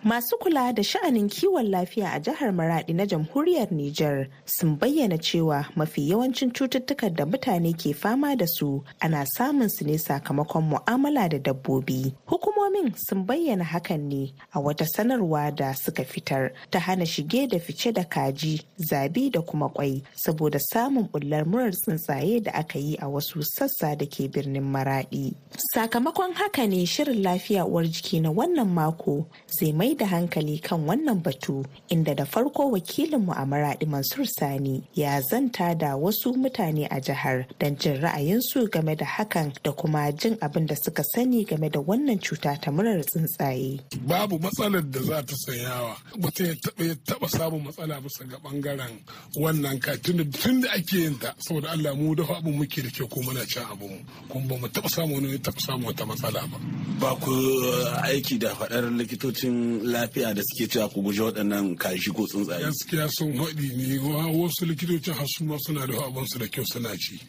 Masu 0.06 0.38
kula 0.38 0.74
da 0.74 0.84
sha'anin 0.84 1.28
kiwon 1.30 1.66
lafiya 1.70 2.12
a 2.14 2.20
jihar 2.20 2.52
Maradi 2.54 2.94
na 2.94 3.06
jamhuriyar 3.06 3.72
Nijar 3.72 4.28
sun 4.46 4.78
bayyana 4.78 5.18
cewa 5.18 5.66
mafi 5.76 6.10
yawancin 6.10 6.52
cututtukan 6.54 7.16
da 7.16 7.26
mutane 7.26 7.74
ke 7.74 7.92
fama 7.96 8.36
da 8.36 8.46
su 8.46 8.84
ana 9.02 9.26
samun 9.26 9.68
su 9.68 9.84
ne 9.84 9.98
sakamakon 9.98 10.62
mu'amala 10.70 11.28
da 11.30 11.40
dabbobi. 11.40 12.14
Hukumomin 12.28 12.94
sun 12.96 13.26
bayyana 13.26 13.64
hakan 13.66 14.02
ne 14.08 14.34
a 14.54 14.60
wata 14.62 14.86
sanarwa 14.86 15.50
da 15.56 15.74
suka 15.74 16.04
fitar 16.04 16.52
ta 16.70 16.78
hana 16.80 17.06
shige 17.06 17.50
da 17.50 17.58
fice 17.58 17.92
da 17.92 18.04
kaji, 18.04 18.62
zabi 18.78 19.32
da 19.32 19.42
kuma 19.42 19.70
kwai 19.70 20.04
saboda 20.16 20.60
samun 20.60 21.10
bullar 21.10 21.46
murar 21.48 21.72
tsuntsaye 21.74 22.44
da 22.44 22.52
aka 22.54 22.78
yi 22.78 22.96
a 23.02 23.08
wasu 23.10 23.42
sassa 23.42 23.98
da 23.98 24.06
ke 24.06 24.30
birnin 24.30 24.62
Maradi. 24.70 25.34
Sakamakon 25.74 26.34
haka 26.36 26.68
ne 26.68 26.86
shirin 26.86 27.24
lafiya 27.24 27.66
uwar 27.66 27.88
jiki 27.90 28.22
na 28.22 28.30
wannan 28.30 28.70
mako 28.70 29.26
zai 29.50 29.72
mai 29.74 29.95
da 29.98 30.06
hankali 30.06 30.60
kan 30.62 30.86
wannan 30.88 31.22
batu 31.24 31.64
inda 31.90 32.16
da 32.16 32.26
farko 32.26 32.72
wakilinmu 32.72 33.32
a 33.36 33.46
Maradi 33.46 33.86
Mansur 33.88 34.26
Sani 34.26 34.84
ya 34.94 35.22
zanta 35.22 35.78
da 35.78 35.96
wasu 35.96 36.34
mutane 36.34 36.88
a 36.92 37.00
jihar 37.02 37.46
don 37.60 37.76
jin 37.78 38.02
ra'ayinsu 38.02 38.70
game 38.72 38.96
da 38.96 39.06
hakan 39.06 39.54
da 39.64 39.72
kuma 39.72 40.12
jin 40.12 40.38
abin 40.42 40.68
da 40.68 40.76
suka 40.76 41.04
sani 41.04 41.44
game 41.46 41.70
da 41.70 41.80
wannan 41.80 42.20
cuta 42.22 42.58
ta 42.62 42.72
murar 42.72 43.02
tsuntsaye. 43.04 43.80
Babu 44.08 44.40
matsalar 44.40 44.82
da 44.92 45.00
za 45.02 45.22
ta 45.24 45.36
sanyawa 45.46 45.96
mutum 46.18 46.46
ya 46.46 46.96
taɓa 47.06 47.28
samun 47.30 47.64
matsala 47.64 48.02
bisa 48.02 48.24
ga 48.30 48.38
ɓangaren 48.44 48.94
wannan 49.42 49.80
ka 49.80 49.92
tun 50.04 50.62
da 50.62 50.70
ake 50.74 50.98
yin 50.98 51.18
ta 51.20 51.34
saboda 51.40 51.70
Allah 51.72 51.94
mu 51.96 52.16
dafa 52.16 52.38
abin 52.38 52.58
muke 52.58 52.82
da 52.82 52.90
kyau 52.90 53.08
ko 53.08 53.22
muna 53.22 53.46
cin 53.46 53.64
abin 53.72 53.90
mu 53.90 54.00
kuma 54.30 54.48
ba 54.50 54.56
mu 54.62 54.68
taɓa 54.68 54.90
samu 54.90 55.16
wani 55.16 55.38
taɓa 55.40 55.60
samu 55.66 55.88
wata 55.88 56.06
matsala 56.06 56.42
ba. 56.52 56.58
Ba 57.00 57.16
ku 57.24 57.32
aiki 58.04 58.38
da 58.40 58.50
faɗar 58.56 58.90
likitocin 58.98 59.85
lafiya 59.92 60.34
da 60.34 60.42
suke 60.44 60.68
cewa 60.68 60.90
ku 60.90 61.02
guje 61.02 61.22
waɗannan 61.22 61.78
kashi 61.78 62.12
ko 62.12 62.26
tsuntsaye. 62.28 62.62
Gaskiya 62.64 63.08
sun 63.10 63.34
haɗi 63.38 63.76
ne 63.78 63.98
wasu 64.00 64.66
likitocin 64.66 65.14
hasu 65.14 65.44
ma 65.46 65.58
suna 65.60 65.86
da 65.88 65.94
abinsu 66.06 66.40
da 66.40 66.48
kyau 66.48 66.66
suna 66.66 66.96
ci. 66.98 67.20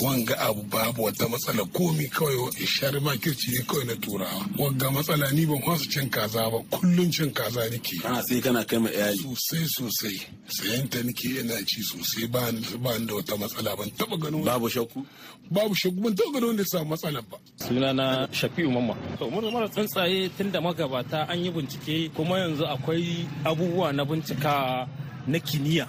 Wanga 0.00 0.38
abu 0.38 0.62
babu 0.62 1.02
wata 1.02 1.28
matsala 1.28 1.64
komi 1.72 2.08
kawai 2.08 2.52
shari 2.66 3.00
makirci 3.00 3.50
ne 3.52 3.64
kawai 3.66 3.86
na 3.86 3.94
turawa. 3.96 4.46
Wanga 4.58 4.90
matsala 4.90 5.30
ni 5.32 5.44
ban 5.46 5.58
kwasa 5.60 5.84
cin 5.90 6.08
kaza 6.10 6.50
ba 6.50 6.58
kullum 6.70 7.10
cin 7.10 7.30
kaza 7.32 7.68
nake. 7.70 7.98
Kana 8.02 8.22
sai 8.22 8.40
kana 8.40 8.64
kai 8.64 8.78
ma 8.78 8.88
iyali. 8.90 9.18
Sosai 9.18 9.66
sosai. 9.66 10.16
Sayan 10.46 10.88
ta 10.88 10.98
nake 11.02 11.40
ina 11.40 11.56
ci 11.66 11.82
sosai 11.82 12.26
ba 12.30 12.52
ba 12.78 12.92
da 12.98 13.14
wata 13.14 13.34
matsala 13.36 13.76
ban 13.76 13.90
taba 13.98 14.16
ganin. 14.16 14.44
Babu 14.44 14.68
shakku. 14.68 15.04
Babu 15.50 15.74
shakku 15.74 16.00
ban 16.02 16.14
taba 16.14 16.30
ganin 16.34 16.46
wanda 16.48 16.62
ya 16.62 16.66
samu 16.72 16.90
matsala 16.94 17.20
ba. 17.30 17.36
Sunana 17.58 18.28
Shafi'u 18.32 18.70
Mamma. 18.70 18.94
To 19.18 19.30
mara 19.30 19.68
tsuntsaye 19.68 20.30
tun 20.36 20.50
da 20.52 20.60
magabata 20.60 21.26
an 21.28 21.38
yi 21.44 21.50
bincike 21.50 21.77
kuma 22.14 22.38
yanzu 22.38 22.64
akwai 22.66 23.26
abubuwa 23.44 23.92
na 23.92 24.04
bincika 24.04 24.86
na 25.26 25.38
kimiyya 25.38 25.86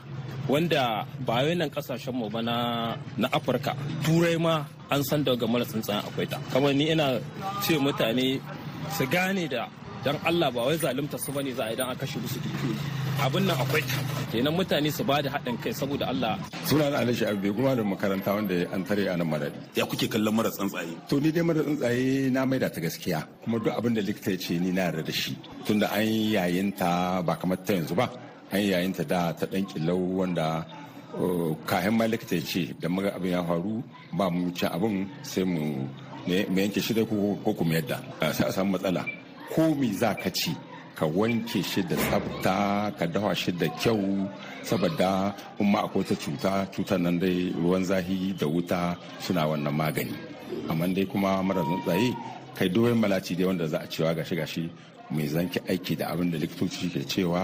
wanda 0.48 1.06
ba 1.26 1.44
nan 1.56 1.70
ƙasashen 1.70 2.14
mu 2.14 2.30
ba 2.30 2.42
na 2.42 2.96
afirka. 3.32 3.76
Turai 4.04 4.38
ma 4.40 4.66
an 4.90 5.04
san 5.04 5.24
daga 5.24 5.48
mara 5.48 5.66
tsuntsayen 5.66 6.02
akwai 6.04 6.28
ta. 6.30 6.38
Kamar 6.52 6.74
ni 6.74 6.90
ina 6.92 7.20
ce 7.64 7.78
mutane 7.78 8.42
su 8.98 9.06
gane 9.08 9.48
da 9.48 9.68
dan 10.04 10.18
Allah 10.26 10.52
ba 10.52 10.66
wai 10.66 10.78
zalunta 10.78 11.18
su 11.20 11.32
ba 11.32 11.42
ne 11.44 11.52
za 11.54 11.64
a 11.66 11.72
idan 11.74 11.90
aka 11.90 12.06
kashe 12.06 12.18
musu 12.20 12.40
dukiyoyi. 12.40 13.09
Abin 13.26 13.44
nan 13.48 13.58
akwai 13.64 13.84
kenan 14.32 14.54
mutane 14.58 14.90
su 14.98 15.04
ba 15.10 15.16
da 15.24 15.30
haɗin 15.34 15.58
kai 15.64 15.74
saboda 15.80 16.06
Allah. 16.12 16.36
Suna 16.68 16.90
na 16.90 16.98
Alishi 17.04 17.26
Abbe 17.32 17.50
kuma 17.56 17.76
da 17.76 17.84
makaranta 17.84 18.32
wanda 18.36 18.56
an 18.74 18.84
tare 18.88 19.04
a 19.12 19.18
nan 19.18 19.28
madadi. 19.32 19.58
Ya 19.78 19.84
kuke 19.90 20.08
kallon 20.14 20.34
mara 20.36 20.50
tsuntsaye? 20.56 20.94
To 21.10 21.16
ni 21.20 21.30
dai 21.36 21.44
mara 21.48 21.62
tsuntsaye 21.66 22.32
na 22.34 22.42
maida 22.50 22.70
ta 22.74 22.80
gaskiya 22.86 23.20
kuma 23.44 23.58
duk 23.64 23.74
abin 23.78 23.94
da 23.96 24.02
likita 24.08 24.32
ya 24.32 24.38
ce 24.44 24.54
ni 24.64 24.72
na 24.72 24.82
yarda 24.88 25.04
da 25.04 25.12
shi. 25.22 25.32
Tunda 25.66 25.88
an 25.98 26.06
yayin 26.36 26.70
ta 26.80 26.90
ba 27.28 27.34
kamar 27.42 27.58
ta 27.66 27.74
yanzu 27.78 27.94
ba 28.00 28.06
an 28.54 28.62
yayin 28.72 28.94
ta 28.98 29.04
da 29.12 29.22
ta 29.40 29.46
dan 29.52 29.66
killau 29.70 30.00
wanda 30.24 30.48
kayan 31.70 31.94
ma 31.98 32.06
likita 32.12 32.36
ya 32.40 32.44
ce 32.52 32.62
da 32.82 32.88
muga 32.90 33.10
abin 33.18 33.32
ya 33.36 33.42
faru 33.44 33.76
ba 34.18 34.26
mu 34.30 34.52
ci 34.58 34.66
abin 34.76 34.96
sai 35.24 35.44
mu 35.44 35.62
yanke 36.28 36.80
shi 36.86 36.94
da 36.94 37.04
ko 37.06 37.52
kuma 37.58 37.74
yadda 37.80 37.98
sai 38.38 38.48
a 38.48 38.52
samu 38.56 38.72
matsala. 38.78 39.04
Ko 39.54 39.74
me 39.76 39.88
za 40.02 40.14
ka 40.16 40.30
ci? 40.30 40.52
Ka 41.00 41.06
wanke 41.08 41.64
shi 41.64 41.82
da 41.88 41.96
tsafta 41.96 42.92
ka 43.00 43.06
dafa 43.08 43.34
shi 43.36 43.52
da 43.56 43.68
kyau. 43.80 44.28
Saboda 44.68 45.34
ma 45.72 45.80
akwai 45.88 46.04
ta 46.10 46.16
cuta 46.24 46.68
cutar 46.74 47.00
nan 47.00 47.18
dai 47.24 47.38
ruwan 47.62 47.84
zahi 47.90 48.36
da 48.40 48.46
wuta 48.54 48.82
suna 49.24 49.48
wannan 49.50 49.72
magani. 49.80 50.12
Amma 50.70 50.86
dai 50.96 51.06
kuma 51.12 51.32
mara 51.48 51.62
tsuntsaye 51.64 52.10
kai 52.58 52.68
doyen 52.76 52.98
malaci 53.02 53.34
dai 53.38 53.46
wanda 53.50 53.66
za 53.72 53.78
a 53.80 53.88
cewa 53.94 54.12
gashi 54.18 54.36
gashi 54.42 54.64
mai 55.14 55.28
zanki 55.34 55.60
aiki 55.72 55.94
da 56.00 56.06
abin 56.12 56.32
da 56.32 56.38
likitoci 56.38 56.86
ke 56.94 57.02
cewa 57.12 57.42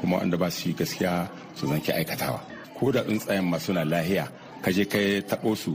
kuma 0.00 0.16
wanda 0.18 0.36
ba 0.36 0.48
su 0.50 0.68
yi 0.68 0.74
gaskiya 0.74 1.12
su 1.54 1.66
zanki 1.70 1.90
aikatawa. 1.92 2.40
Ko 2.76 2.90
da 2.94 3.00
tsuntsayen 3.06 3.46
masu 3.50 3.70
na 3.72 3.84
lahiya 3.84 4.24
ka 4.62 4.70
je 4.74 4.84
kai 4.92 5.22
taɓo 5.30 5.54
su 5.56 5.72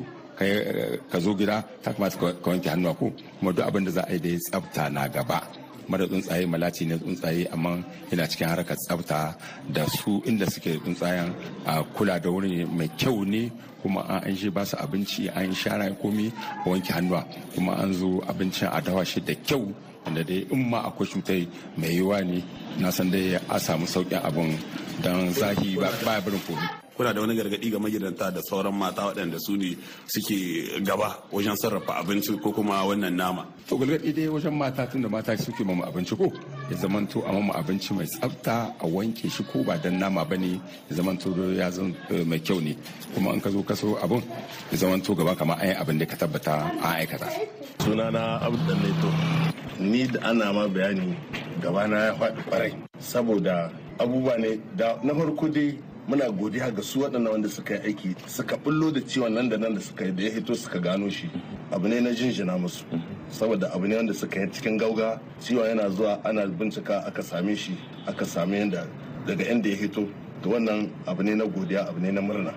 ka 1.11 1.17
zo 1.23 1.31
gida 1.39 1.63
ta 1.83 1.93
kamata 1.93 2.17
ka 2.43 2.49
wanke 2.49 2.69
hannuwa 2.69 2.93
ko 2.99 3.11
kuma 3.39 3.51
duk 3.55 3.65
abin 3.65 3.85
da 3.85 3.91
za 3.91 4.01
a 4.03 4.13
yi 4.13 4.19
da 4.19 4.29
ya 4.29 4.39
tsafta 4.39 4.89
na 4.89 5.07
gaba. 5.07 5.39
Mara 5.87 6.05
tsuntsaye 6.07 6.45
malaci 6.45 6.85
ne 6.85 6.97
tsuntsaye 6.97 7.47
amma 7.53 7.83
yana 8.11 8.27
cikin 8.27 8.47
harkar 8.47 8.77
tsafta 8.77 9.37
da 9.69 9.85
su 9.87 10.21
inda 10.25 10.45
suke 10.49 10.77
tsuntsayen 10.79 11.33
a 11.65 11.83
kula 11.95 12.19
da 12.19 12.29
wurin 12.29 12.67
mai 12.77 12.89
kyau 12.97 13.23
ne 13.25 13.51
kuma 13.81 14.01
an 14.07 14.35
shi 14.35 14.49
ba 14.49 14.65
su 14.65 14.75
abinci 14.77 15.27
an 15.29 15.53
shara 15.53 15.89
komi 16.01 16.31
a 16.65 16.69
wanke 16.69 16.91
hannuwa 16.93 17.25
kuma 17.55 17.73
an 17.81 17.93
zo 17.93 18.21
abincin 18.27 18.69
a 18.71 18.81
dawa 18.81 19.03
shi 19.05 19.19
da 19.21 19.33
kyau 19.35 19.73
wanda 20.05 20.23
dai 20.23 20.45
in 20.51 20.69
ma 20.69 20.79
akwai 20.89 21.07
cutai 21.11 21.47
mai 21.77 21.89
yiwa 21.95 22.21
ne 22.25 22.43
na 22.79 22.89
san 22.91 23.09
dai 23.11 23.35
a 23.49 23.59
samu 23.59 23.85
sauƙin 23.85 24.21
abin 24.23 24.57
don 25.03 25.29
zahi 25.33 25.75
ba 25.75 25.89
barin 26.21 26.39
komi. 26.47 26.67
Kuna 27.01 27.13
da 27.13 27.21
wani 27.21 27.35
gargaɗi 27.35 27.69
ga 27.71 27.79
magidanta 27.79 28.31
da 28.31 28.41
sauran 28.47 28.75
mata 28.77 29.01
waɗanda 29.07 29.37
su 29.39 29.55
ne 29.57 29.75
suke 30.05 30.37
gaba 30.85 31.17
wajen 31.31 31.55
sarrafa 31.57 31.93
abinci 31.97 32.37
ko 32.39 32.51
kuma 32.51 32.85
wannan 32.85 33.15
nama. 33.15 33.43
To 33.67 33.75
gargaɗi 33.75 34.13
dai 34.13 34.27
wajen 34.27 34.53
mata 34.53 34.85
tunda 34.85 35.09
mata 35.09 35.35
suke 35.35 35.63
mamu 35.65 35.81
abinci 35.83 36.15
ko 36.15 36.31
ya 36.69 36.77
zamanto 36.77 37.23
a 37.25 37.31
mamu 37.33 37.53
abinci 37.57 37.93
mai 37.95 38.05
tsafta 38.05 38.75
a 38.79 38.85
wanke 38.85 39.27
shi 39.31 39.43
ko 39.51 39.63
ba 39.63 39.77
dan 39.81 39.97
nama 39.97 40.23
ba 40.23 40.37
ne 40.37 40.61
ya 40.89 40.95
zamanto 40.95 41.33
ya 41.57 41.71
zan 41.71 41.95
mai 42.27 42.39
kyau 42.39 42.59
ne 42.61 42.77
kuma 43.15 43.33
in 43.33 43.41
ka 43.41 43.49
zo 43.49 43.63
ka 43.63 43.73
so 43.73 43.97
abin 43.97 44.21
ya 44.71 44.77
zamanto 44.77 45.15
gaban 45.17 45.35
kamar 45.35 45.57
an 45.59 45.67
yi 45.69 45.73
abin 45.73 45.97
da 45.97 46.05
ka 46.05 46.15
tabbata 46.17 46.53
an 46.69 47.01
aikata. 47.01 47.27
Sunana 47.79 48.37
Abdul 48.45 48.77
Leto 48.77 49.09
ni 49.79 50.05
da 50.05 50.19
ana 50.29 50.53
ma 50.53 50.67
bayani 50.67 51.17
gabana 51.61 51.97
ya 52.05 52.13
faɗi 52.13 52.41
ƙwarai 52.45 52.73
saboda 52.99 53.71
abubuwa 53.97 54.37
ne 54.37 54.59
da 54.77 54.99
na 55.03 55.13
farko 55.15 55.47
dai 55.49 55.77
muna 56.07 56.29
godiya 56.31 56.71
ga 56.71 56.81
su 56.81 56.99
waɗannan 56.99 57.31
wanda 57.31 57.49
suka 57.49 57.73
yi 57.75 57.79
aiki 57.85 58.15
suka 58.27 58.57
bullo 58.57 58.91
da 58.91 58.99
ciwon 59.01 59.33
nan 59.33 59.49
da 59.49 59.57
nan 59.57 59.73
da 59.75 59.81
suka 59.81 60.05
yi 60.05 60.11
da 60.15 60.23
ya 60.23 60.29
hito 60.31 60.53
suka 60.55 60.79
gano 60.79 61.09
shi. 61.09 61.29
Abu 61.71 61.87
ne 61.87 61.99
na 61.99 62.09
jinjina 62.11 62.57
musu 62.57 62.83
saboda 63.29 63.71
abu 63.73 63.87
ne 63.87 63.95
wanda 63.95 64.13
suka 64.13 64.39
yi 64.39 64.47
cikin 64.51 64.77
gauga 64.77 65.19
ciwon 65.39 65.67
yana 65.69 65.89
zuwa 65.89 66.19
ana 66.25 66.45
bincika 66.47 67.05
aka 67.05 67.21
same 67.21 67.55
shi 67.55 67.77
aka 68.07 68.25
same 68.25 68.53
yadda 68.57 68.87
daga 69.27 69.45
inda 69.51 69.69
ya 69.69 69.75
hito. 69.75 70.07
To 70.43 70.49
wannan 70.49 70.89
abu 71.05 71.23
ne 71.23 71.35
na 71.35 71.45
godiya 71.45 71.87
abu 71.87 71.99
ne 71.99 72.11
na 72.11 72.21
murna. 72.21 72.53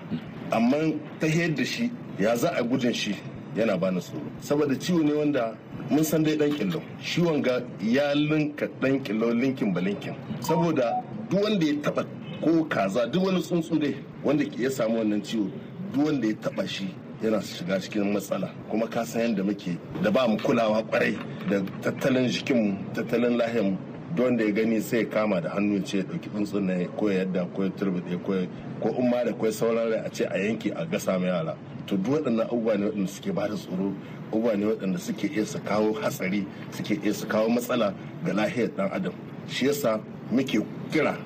Amma 0.51 0.77
ta 1.19 1.27
da 1.27 1.63
shi 1.63 1.91
ya 2.19 2.35
za 2.35 2.49
a 2.57 2.63
gudun 2.63 2.93
shi 2.93 3.15
yana 3.55 3.77
bani 3.77 3.99
tsoro. 3.99 4.21
Saboda 4.41 4.75
ciwo 4.75 5.03
ne 5.03 5.13
wanda 5.13 5.55
mun 5.89 6.03
san 6.03 6.23
dai 6.23 6.35
dan 6.35 6.49
killo 6.51 6.81
shi 7.01 7.21
wanga 7.21 7.61
ya 7.79 8.13
linka 8.15 8.67
dan 8.81 8.99
killo 9.03 9.31
linkin 9.33 9.71
ba 9.73 9.81
linkin. 9.81 10.15
Saboda 10.41 10.91
duk 11.29 11.43
wanda 11.43 11.65
ya 11.65 11.73
taba 11.81 12.05
ko 12.41 12.65
kaza 12.65 13.07
duk 13.07 13.25
wani 13.25 13.41
tsuntsu 13.41 13.79
dai 13.79 13.95
wanda 14.23 14.45
ya 14.57 14.69
samu 14.69 14.97
wannan 14.99 15.21
ciwo 15.23 15.49
duk 15.93 16.05
wanda 16.05 16.27
ya 16.27 16.33
taba 16.35 16.67
shi 16.67 16.87
yana 17.23 17.41
shiga 17.41 17.79
cikin 17.79 18.11
matsala. 18.13 18.51
Kuma 18.69 18.87
ka 18.87 19.03
san 19.05 19.21
yadda 19.21 19.43
muke 19.43 19.77
da 20.03 20.11
ba 20.11 20.27
mu 20.27 20.37
kulawa 20.37 20.83
ƙwarai 20.83 21.17
da 21.49 21.61
tattalin 21.81 22.27
jikinmu 22.29 22.93
tattalin 22.93 23.37
lahiyarmu 23.37 23.77
duk 24.15 24.25
wanda 24.25 24.43
ya 24.45 24.51
gani 24.51 24.81
sai 24.81 24.97
ya 24.99 25.05
kama 25.05 25.41
da 25.41 25.49
hannu 25.49 25.83
ce 25.83 25.97
ya 25.97 26.03
ɗauki 26.03 26.29
tsuntsun 26.29 26.65
na 26.67 26.85
ko 26.97 27.09
ya 27.09 27.19
yadda 27.19 27.45
ko 27.53 27.63
ya 27.63 27.69
turbide 27.69 28.17
ko 28.23 28.33
ko 28.81 28.89
in 28.99 29.09
ma 29.09 29.23
da 29.23 29.31
kwai 29.33 29.51
sauran 29.51 29.89
rai 29.91 29.99
a 30.05 30.09
ce 30.09 30.23
a 30.25 30.37
yanke 30.37 30.71
a 30.75 30.85
gasa 30.85 31.19
mai 31.19 31.27
yara. 31.27 31.55
To 31.87 31.97
duk 31.97 32.13
waɗannan 32.13 32.47
abubuwa 32.47 32.77
ne 32.77 32.85
waɗanda 32.85 33.07
suke 33.09 33.31
ba 33.33 33.47
da 33.47 33.55
tsoro 33.55 33.93
abubuwa 34.31 34.55
ne 34.57 34.65
waɗanda 34.65 34.99
suke 34.99 35.27
iya 35.27 35.45
su 35.45 35.59
kawo 35.59 35.93
hatsari 35.93 36.45
suke 36.71 36.99
iya 37.03 37.13
su 37.13 37.27
kawo 37.27 37.49
matsala 37.49 37.93
ga 38.25 38.33
lahiyar 38.33 38.69
ɗan 38.75 38.91
adam. 38.91 39.13
Shi 39.47 39.65
yasa 39.67 39.99
muke 40.31 40.59
kira 40.91 41.17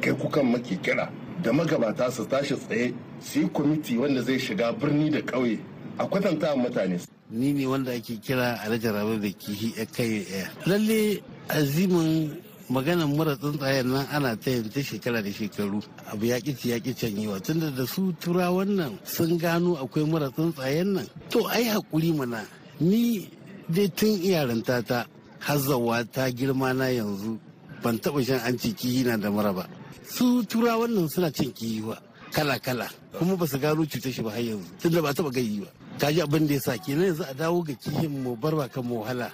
kai 0.00 0.12
kukan 0.14 0.44
muke 0.44 0.76
kira 0.82 1.10
da 1.42 1.52
magabata 1.52 2.10
su 2.10 2.26
tashi 2.26 2.54
tsaye 2.56 2.94
su 3.20 3.40
yi 3.40 3.48
kwamiti 3.48 3.96
wanda 3.96 4.22
zai 4.22 4.38
shiga 4.38 4.72
birni 4.72 5.10
da 5.10 5.20
ƙauye 5.20 5.58
a 5.98 6.06
kwatanta 6.06 6.54
mutane. 6.56 6.98
Ni 7.30 7.52
ne 7.52 7.66
wanda 7.66 7.92
ake 7.92 8.18
kira 8.20 8.58
a 8.64 8.68
rabe 8.68 9.20
da 9.20 9.28
kihi 9.28 9.74
a 9.80 9.86
kai 9.86 10.24
lalle 10.66 11.22
azimin 11.48 12.36
maganan 12.70 13.08
mura 13.16 13.36
tsuntsayen 13.36 13.86
nan 13.86 14.06
ana 14.12 14.36
ta 14.36 14.50
ta 14.72 14.80
shekara 14.80 15.22
da 15.22 15.30
shekaru. 15.30 15.82
Abu 16.12 16.26
ya 16.26 16.38
ƙi 16.38 16.68
ya 16.68 16.78
ƙi 16.78 16.94
canyewa. 16.94 17.40
Tunda 17.40 17.70
da 17.70 17.84
su 17.86 18.12
tura 18.20 18.50
wannan 18.50 18.98
sun 19.04 19.38
gano 19.38 19.74
akwai 19.76 20.04
mura 20.06 20.30
tsuntsayen 20.30 20.92
nan. 20.94 21.06
To 21.30 21.46
ai 21.48 21.64
haƙuri 21.64 22.14
mana. 22.16 22.44
Ni 22.80 23.28
dai 23.68 23.88
tun 23.88 24.08
iyaranta 24.22 24.82
ta 24.86 25.06
hazzawa 25.40 26.04
ta 26.12 26.30
girma 26.30 26.72
na 26.74 26.86
yanzu 26.88 27.38
ban 27.82 27.96
taɓa 27.98 28.22
shan 28.24 28.40
an 28.44 28.58
ci 28.58 28.72
kihi 28.74 29.04
na 29.04 29.16
da 29.16 29.30
mura 29.30 29.52
ba. 29.52 29.66
Su 30.08 30.42
tura 30.44 30.76
wannan 30.78 31.08
suna 31.08 31.30
cin 31.30 31.52
kihi 31.52 31.80
ba 31.86 31.96
kala 32.32 32.58
kala 32.58 32.86
kuma 33.18 33.36
ba 33.36 33.46
su 33.46 33.58
gano 33.58 33.84
cutar 33.84 34.12
shi 34.12 34.22
ba 34.22 34.30
har 34.30 34.40
yanzu 34.42 34.68
tunda 34.80 35.02
ba 35.02 35.12
taɓa 35.12 35.30
gayi 35.32 35.60
ba. 35.60 35.68
Kaji 35.98 36.20
abin 36.22 36.46
da 36.46 36.54
ya 36.54 36.60
sa 36.60 36.76
kenan 36.78 37.06
yanzu 37.06 37.22
a 37.24 37.34
dawo 37.34 37.62
ga 37.62 37.74
kihin 37.74 38.22
mu 38.22 38.36
bar 38.36 38.54
ba 38.54 38.68
kan 38.68 38.84
mu 38.84 39.00
wahala 39.00 39.30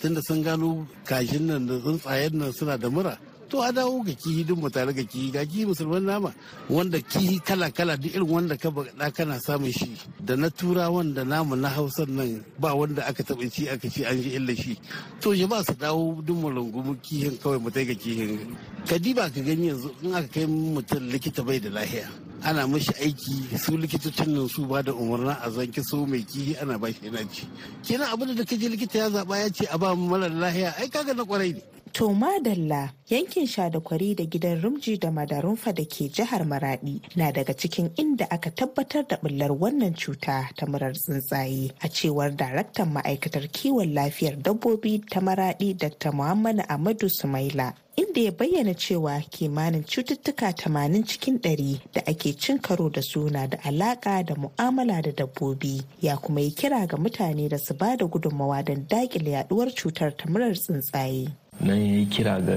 tunda 0.00 0.20
sun 0.22 0.42
gano 0.42 0.86
kashin 1.04 1.46
nan 1.46 1.66
da 1.66 1.78
tsuntsayen 1.78 2.32
nan 2.34 2.52
suna 2.52 2.76
da 2.78 2.88
mura. 2.90 3.18
To 3.52 3.60
a 3.60 3.70
dawo 3.70 4.00
ga 4.02 4.12
kihi 4.16 4.46
duk 4.48 4.58
mu 4.58 4.70
tare 4.70 4.92
ga 4.96 5.02
kihi 5.04 5.28
ga 5.30 5.44
kihi 5.44 5.66
musulman 5.68 6.00
nama 6.08 6.32
wanda 6.70 6.96
kihi 6.98 7.36
kala 7.44 7.68
kala 7.70 7.98
duk 8.00 8.14
irin 8.16 8.24
wanda 8.28 8.56
ka 8.56 8.70
ba 8.70 8.82
da 8.98 9.10
kana 9.12 9.36
samun 9.44 9.68
shi. 9.70 9.92
Da 10.24 10.36
na 10.36 10.48
tura 10.48 10.88
wanda 10.90 11.22
namu 11.22 11.54
na 11.56 11.68
hausa 11.68 12.06
nan 12.08 12.42
ba 12.58 12.72
wanda 12.74 13.04
aka 13.04 13.22
taba 13.22 13.44
ci 13.52 13.68
aka 13.68 13.90
ci 13.92 14.04
an 14.08 14.16
ji 14.22 14.30
illa 14.40 14.54
shi. 14.56 14.78
To 15.20 15.32
ya 15.36 15.44
ba 15.46 15.60
su 15.62 15.74
dawo 15.76 16.16
duk 16.24 16.32
mu 16.40 16.48
rungumu 16.48 16.96
kihin 17.04 17.36
kawai 17.36 17.60
mu 17.60 17.68
ga 17.68 17.84
kihin. 17.84 18.56
Kadiba 18.88 19.28
ka 19.28 19.40
gani 19.44 19.68
yanzu 19.68 19.92
in 20.00 20.14
aka 20.16 20.28
kai 20.32 20.46
mutum 20.48 21.04
likita 21.12 21.44
bai 21.44 21.58
da 21.60 21.68
lahiya 21.68 22.08
ana 22.42 22.64
mashi 22.66 22.94
aiki 23.04 23.52
su 23.60 23.76
likitocin 23.76 24.32
nan 24.32 24.48
su 24.48 24.64
ba 24.64 24.80
da 24.82 24.92
umarna 24.96 25.36
a 25.44 25.50
zanki 25.52 25.82
so 25.84 26.06
mai 26.08 26.24
kihi 26.24 26.56
ana 26.56 26.78
ba 26.78 26.88
shi 26.88 27.04
yana 27.04 27.20
ci. 27.30 27.44
Kenan 27.84 28.08
abin 28.16 28.32
da 28.34 28.44
kaje 28.48 28.64
likita 28.72 28.96
ya 28.98 29.10
zaba 29.10 29.36
ya 29.44 29.50
ce 29.52 29.68
a 29.68 29.76
ba 29.76 29.92
mara 29.94 30.28
lahiya 30.32 30.72
ai 30.80 30.88
kaga 30.88 31.12
na 31.12 31.24
ƙwarai 31.28 31.52
ne. 31.52 31.62
To 31.92 32.08
Madalla 32.08 32.90
yankin 33.10 33.46
Shadakwari 33.46 34.16
da 34.16 34.24
gidan 34.24 34.62
Rumji 34.62 34.98
da 34.98 35.10
Madarunfa 35.10 35.74
da 35.74 35.84
ke 35.84 36.08
jihar 36.08 36.40
Maradi 36.46 37.02
na 37.16 37.30
daga 37.30 37.52
cikin 37.54 37.90
inda 37.96 38.26
aka 38.30 38.50
tabbatar 38.50 39.06
da 39.06 39.16
bullar 39.18 39.50
wannan 39.52 39.94
cuta 39.94 40.48
ta 40.56 40.64
murar 40.66 40.92
tsuntsaye 40.94 41.70
a 41.84 41.88
cewar 41.88 42.30
daraktan 42.34 42.92
ma'aikatar 42.94 43.44
kiwon 43.52 43.92
lafiyar 43.92 44.40
dabbobi 44.42 45.04
ta 45.10 45.20
Maradi 45.20 45.74
Dr. 45.76 46.12
Muhammadu 46.12 46.64
Ahmadu 46.66 47.10
Sumaila. 47.12 47.74
inda 47.96 48.20
ya 48.20 48.32
bayyana 48.32 48.74
cewa 48.74 49.20
kimanin 49.30 49.84
cututtuka 49.84 50.48
80 50.52 51.04
cikin 51.04 51.38
100 51.40 51.80
da 51.92 52.00
ake 52.06 52.32
cin 52.38 52.58
karo 52.58 52.88
da 52.88 53.02
su 53.02 53.28
na 53.28 53.46
da 53.46 53.58
alaka 53.64 54.22
da 54.24 54.34
mu'amala 54.34 55.02
da 55.02 55.12
dabbobi 55.12 55.82
ya 56.00 56.16
kuma 56.16 56.40
yi 56.40 56.50
kira 56.54 56.86
ga 56.86 56.96
mutane 56.96 57.48
da 57.50 57.58
su 57.58 57.74
ba 57.74 57.96
da 57.96 58.06
gudunmawa 58.06 58.64
don 58.64 58.86
daƙile 58.88 59.30
yaduwar 59.36 59.68
cutar 59.76 60.16
ta 60.16 60.24
murar 60.30 60.54
tsuntsaye. 60.56 61.41
Nan 61.62 61.78
ya 61.78 61.94
yi 62.02 62.06
kira 62.10 62.40
ga 62.42 62.56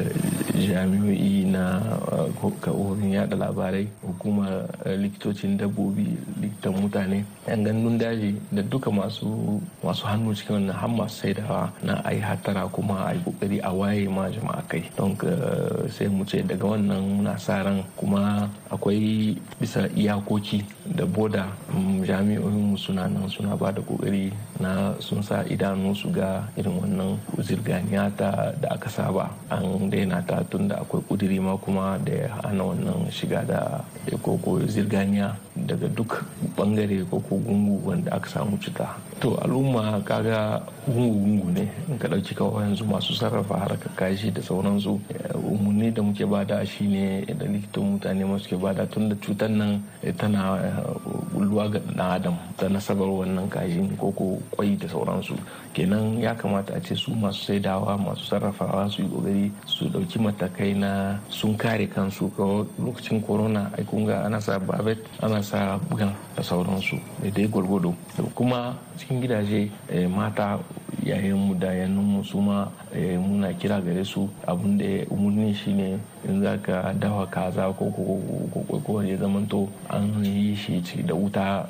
jami'o'i 0.57 1.45
na 1.45 1.79
ka'orin 2.61 3.13
yada 3.13 3.35
labarai 3.37 3.85
hukumar 4.15 4.63
likitocin 4.95 5.59
dabbobi 5.59 6.15
likitan 6.39 6.73
mutane 6.79 7.21
yan 7.47 7.61
gandun 7.67 7.99
daji 7.99 8.39
da 8.55 8.63
duka 8.63 8.87
masu 8.89 9.59
masu 9.83 10.07
hannu 10.07 10.31
cikin 10.31 10.63
wannan 10.65 10.75
har 10.75 10.89
masu 10.89 11.15
saidawa 11.27 11.67
na 11.83 11.99
ai 12.07 12.17
hatara 12.23 12.63
kuma 12.71 13.05
a 13.05 13.13
yi 13.13 13.19
ƙoƙari 13.25 13.59
a 13.63 13.71
waye 13.73 14.07
ma 14.07 14.29
jama'a 14.31 14.63
kai. 14.67 14.83
Don 14.95 15.15
sai 15.91 16.07
mu 16.07 16.23
ce 16.25 16.41
daga 16.41 16.63
wannan 16.77 17.19
muna 17.19 17.35
sa 17.37 17.61
ran 17.61 17.83
kuma 17.99 18.47
akwai 18.71 19.35
bisa 19.59 19.85
iyakoki 19.93 20.63
da 20.95 21.05
boda 21.05 21.45
jami'o'in 22.05 22.77
suna 22.77 23.07
nan 23.07 23.27
suna 23.29 23.55
ba 23.57 23.71
da 23.71 23.81
ƙoƙari 23.81 24.31
na 24.59 24.93
sun 24.99 25.21
sa 25.23 25.43
idanu 25.43 25.91
su 25.95 26.09
ga 26.11 26.47
irin 26.55 26.79
wannan 26.79 27.19
zirganiya 27.43 28.07
ta 28.15 28.51
da 28.61 28.69
aka 28.73 28.89
saba. 28.89 29.29
An 29.51 29.89
daina 29.89 30.21
ta 30.25 30.41
tun 30.49 30.67
da 30.67 30.79
akwai 30.81 31.01
kudiri 31.09 31.39
ma 31.41 31.57
kuma 31.57 31.97
da 31.99 32.27
hana 32.45 32.63
wannan 32.63 33.09
shiga 33.11 33.43
da 33.45 33.81
koko 34.21 34.59
zirganiya 34.67 35.35
daga 35.55 35.87
duk 35.87 36.23
ɓangare 36.57 37.03
ko 37.09 37.19
gungu 37.41 37.81
wanda 37.89 38.11
aka 38.11 38.29
samu 38.29 38.57
cuta 38.57 38.95
to 39.19 39.37
al'umma 39.39 40.01
kaga 40.03 40.59
gungu-gungu 40.85 41.49
ne. 41.55 41.65
In 41.89 41.97
ka 41.97 42.07
ɗauki 42.07 42.35
kawai 42.35 42.67
yanzu 42.67 42.85
masu 42.85 43.13
sarrafa 43.15 43.57
harkar 43.57 43.91
kashi 43.95 44.29
da 44.31 44.41
sauransu 44.41 44.99
umarni 45.33 45.91
da 45.93 46.01
muke 46.03 46.25
ba 46.27 46.43
da 46.43 46.63
shine 46.65 47.23
da 47.25 47.45
likitan 47.47 47.95
mutane 47.97 48.25
masu 48.27 48.49
ke 48.53 48.57
ba 48.59 48.73
da 48.73 48.85
tun 48.85 49.09
da 49.09 49.15
cutar 49.15 49.49
nan 49.49 49.81
tana 50.17 50.59
bulluwa 51.33 51.71
ga 51.71 51.79
ɗan 51.79 51.99
adam 51.99 52.35
ta 52.57 52.67
nasabar 52.67 53.07
wannan 53.07 53.47
kashin 53.49 53.95
ko 53.97 54.11
ko 54.11 54.37
kwai 54.51 54.75
da 54.75 54.87
sauransu. 54.87 55.33
Kenan 55.73 56.19
ya 56.19 56.35
kamata 56.35 56.75
a 56.75 56.79
ce 56.81 56.93
su 56.95 57.11
masu 57.15 57.45
saidawa 57.49 57.97
masu 57.97 58.25
sarrafawa 58.27 58.89
su 58.91 59.01
yi 59.01 59.07
ƙoƙari 59.09 59.51
su 59.65 59.85
ɗauki 59.89 60.19
matakai 60.19 60.75
na 60.75 61.17
sun 61.29 61.55
kare 61.57 61.87
kansu. 61.87 62.29
Lokacin 62.77 63.23
corona 63.25 63.71
ai 63.77 63.83
kun 63.83 64.05
ga 64.05 64.25
ana 64.25 64.39
sa 64.41 64.59
babet 64.59 64.99
ana 65.23 65.41
sa 65.41 65.79
bugan 65.89 66.13
da 66.35 66.43
sauransu. 66.43 66.99
Da 67.23 67.29
dai 67.31 67.47
gwargwado 67.47 67.95
kuma 68.35 68.75
cikin 69.05 69.21
gidaje 69.21 69.69
mata 70.09 70.57
yayin 71.05 71.37
mu 71.37 71.53
da 71.53 71.69
mu 71.87 72.23
su 72.25 72.41
ma 72.41 72.65
muna 73.21 73.53
kira 73.53 73.77
gare 73.79 74.03
su. 74.03 74.27
Abin 74.47 74.77
da 74.77 75.05
umarni 75.13 75.53
shine 75.53 75.99
in 76.27 76.41
za 76.41 76.57
ka 76.57 76.91
dawa 76.97 77.27
kaza 77.29 77.69
ko 77.77 77.85
ko 78.81 79.01
ya 79.05 79.15
zamanto 79.17 79.69
an 79.93 80.09
yi 80.25 80.55
shi 80.55 80.81
da 81.05 81.13
wuta 81.13 81.69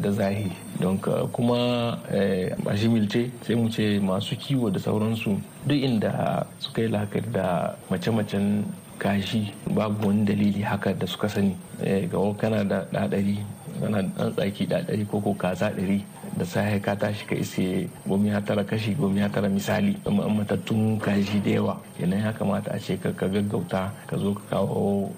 da 0.00 0.10
zahi. 0.10 0.48
Don 0.80 0.96
kuma 0.98 1.98
a 2.08 2.72
jimilce 2.74 3.30
sai 3.44 3.54
mu 3.54 3.68
ce 3.68 4.00
masu 4.00 4.34
kiwo 4.36 4.70
da 4.72 4.80
sauransu 4.80 5.36
duk 5.66 5.76
inda 5.76 6.46
suka 6.58 6.80
yi 6.82 6.88
lakar 6.88 7.22
da 7.30 7.76
mace-macen 7.90 8.64
kashi 8.98 9.52
babu 9.68 10.08
wani 10.08 10.24
dalili 10.24 10.62
haka 10.62 10.94
da 10.94 11.04
suka 11.06 11.28
sani. 11.28 11.54
Ga 11.84 12.16
kana 12.38 12.64
da 12.64 12.86
ɗaɗari 12.92 13.36
kana 13.80 14.00
ɗan 14.02 14.32
tsaki 14.32 14.64
ɗaɗari 14.66 15.04
ko 15.06 15.20
ko 15.20 15.34
kaza 15.34 15.68
ɗari 15.76 16.00
da 16.38 16.44
sahe 16.46 16.78
ka 16.80 16.94
tashi 16.94 17.26
ka 17.26 17.34
ise 17.34 17.88
gomi 18.06 18.28
ya 18.30 18.40
tara 18.40 18.64
kashi 18.64 18.94
gomi 18.94 19.20
ya 19.20 19.28
tara 19.28 19.48
misali. 19.48 19.96
Matattun 20.06 20.98
kashi 21.00 21.40
da 21.42 21.50
yawa 21.50 21.74
kenan 21.98 22.20
ya 22.24 22.32
kamata 22.32 22.70
a 22.74 22.78
ce 22.78 22.96
ka 22.96 23.10
gaggauta 23.12 23.90
ka 24.06 24.16
zo 24.16 24.34
ka 24.34 24.56
kawo 24.56 25.10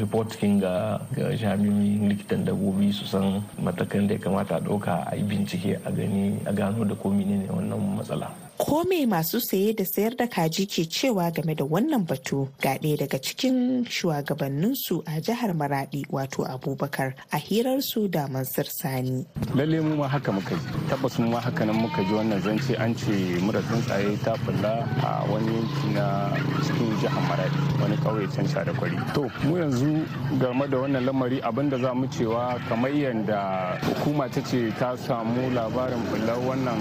report 0.00 0.32
kin 0.38 0.58
ga 0.60 0.98
jami'in 1.14 2.08
likitan 2.08 2.44
dabbobi 2.44 2.92
su 2.92 3.04
san 3.04 3.42
matakan 3.60 4.08
da 4.08 4.14
ya 4.14 4.20
kamata 4.20 4.56
a 4.56 4.60
ɗauka 4.60 5.04
a 5.06 5.14
yi 5.16 5.22
bincike 5.22 5.78
a 5.84 5.90
gani 5.92 6.40
a 6.46 6.52
gano 6.52 6.84
da 6.84 6.94
ko 6.94 7.10
ne 7.12 7.46
wannan 7.50 7.78
matsala. 7.96 8.47
Ko 8.58 8.82
me 8.84 9.06
masu 9.06 9.40
saye 9.40 9.72
da 9.72 9.84
sayar 9.84 10.16
da 10.18 10.26
kaji 10.26 10.66
ke 10.66 10.82
cewa 10.90 11.30
game 11.32 11.54
da 11.54 11.64
wannan 11.64 12.04
batu? 12.06 12.48
Ga 12.60 12.74
ɗaya 12.78 12.98
daga 12.98 13.18
cikin 13.22 13.84
shugabanninsu 13.86 15.02
a 15.06 15.20
jihar 15.22 15.54
maradi 15.54 16.02
wato 16.10 16.42
abubakar 16.42 17.14
a 17.32 17.36
hirarsu 17.38 18.10
da 18.10 18.26
mansur 18.26 18.64
sani. 18.66 19.24
Lalle 19.54 19.80
mu 19.80 19.96
ma 19.96 20.08
haka 20.08 20.32
muka 20.32 20.56
ji 20.58 20.66
tabbas 20.90 21.18
mu 21.18 21.30
ma 21.30 21.40
haka 21.40 21.64
nan 21.66 21.76
muka 21.76 22.02
ji 22.02 22.12
wannan 22.12 22.42
zance. 22.42 22.74
An 22.78 22.94
ce 22.96 23.38
mura 23.40 23.62
tsuntsaye 23.62 24.18
ta 24.24 24.34
bulla 24.44 24.82
a 25.06 25.24
wani 25.30 25.54
yanki 25.54 25.88
na 25.94 26.34
cikin 26.66 26.90
jihar 27.00 27.22
maradi 27.30 27.58
wani 27.80 27.96
kauye 28.02 28.26
can 28.34 28.46
sha 28.48 28.64
da 28.64 28.72
kwari 28.72 28.96
to 29.14 29.22
mu 29.46 29.56
yanzu 29.56 30.02
game 30.40 30.66
da 30.70 30.76
wannan 30.78 31.04
lamari 31.06 31.40
abin 31.42 31.70
da 31.70 31.78
za 31.78 31.94
mu 31.94 32.06
cewa 32.08 32.58
kamar 32.68 32.90
yadda 32.90 33.78
hukuma 33.86 34.28
ta 34.28 34.40
ce 34.42 34.72
ta 34.78 34.96
samu 34.96 35.50
labarin 35.54 36.02
bullar 36.10 36.38
wannan 36.42 36.78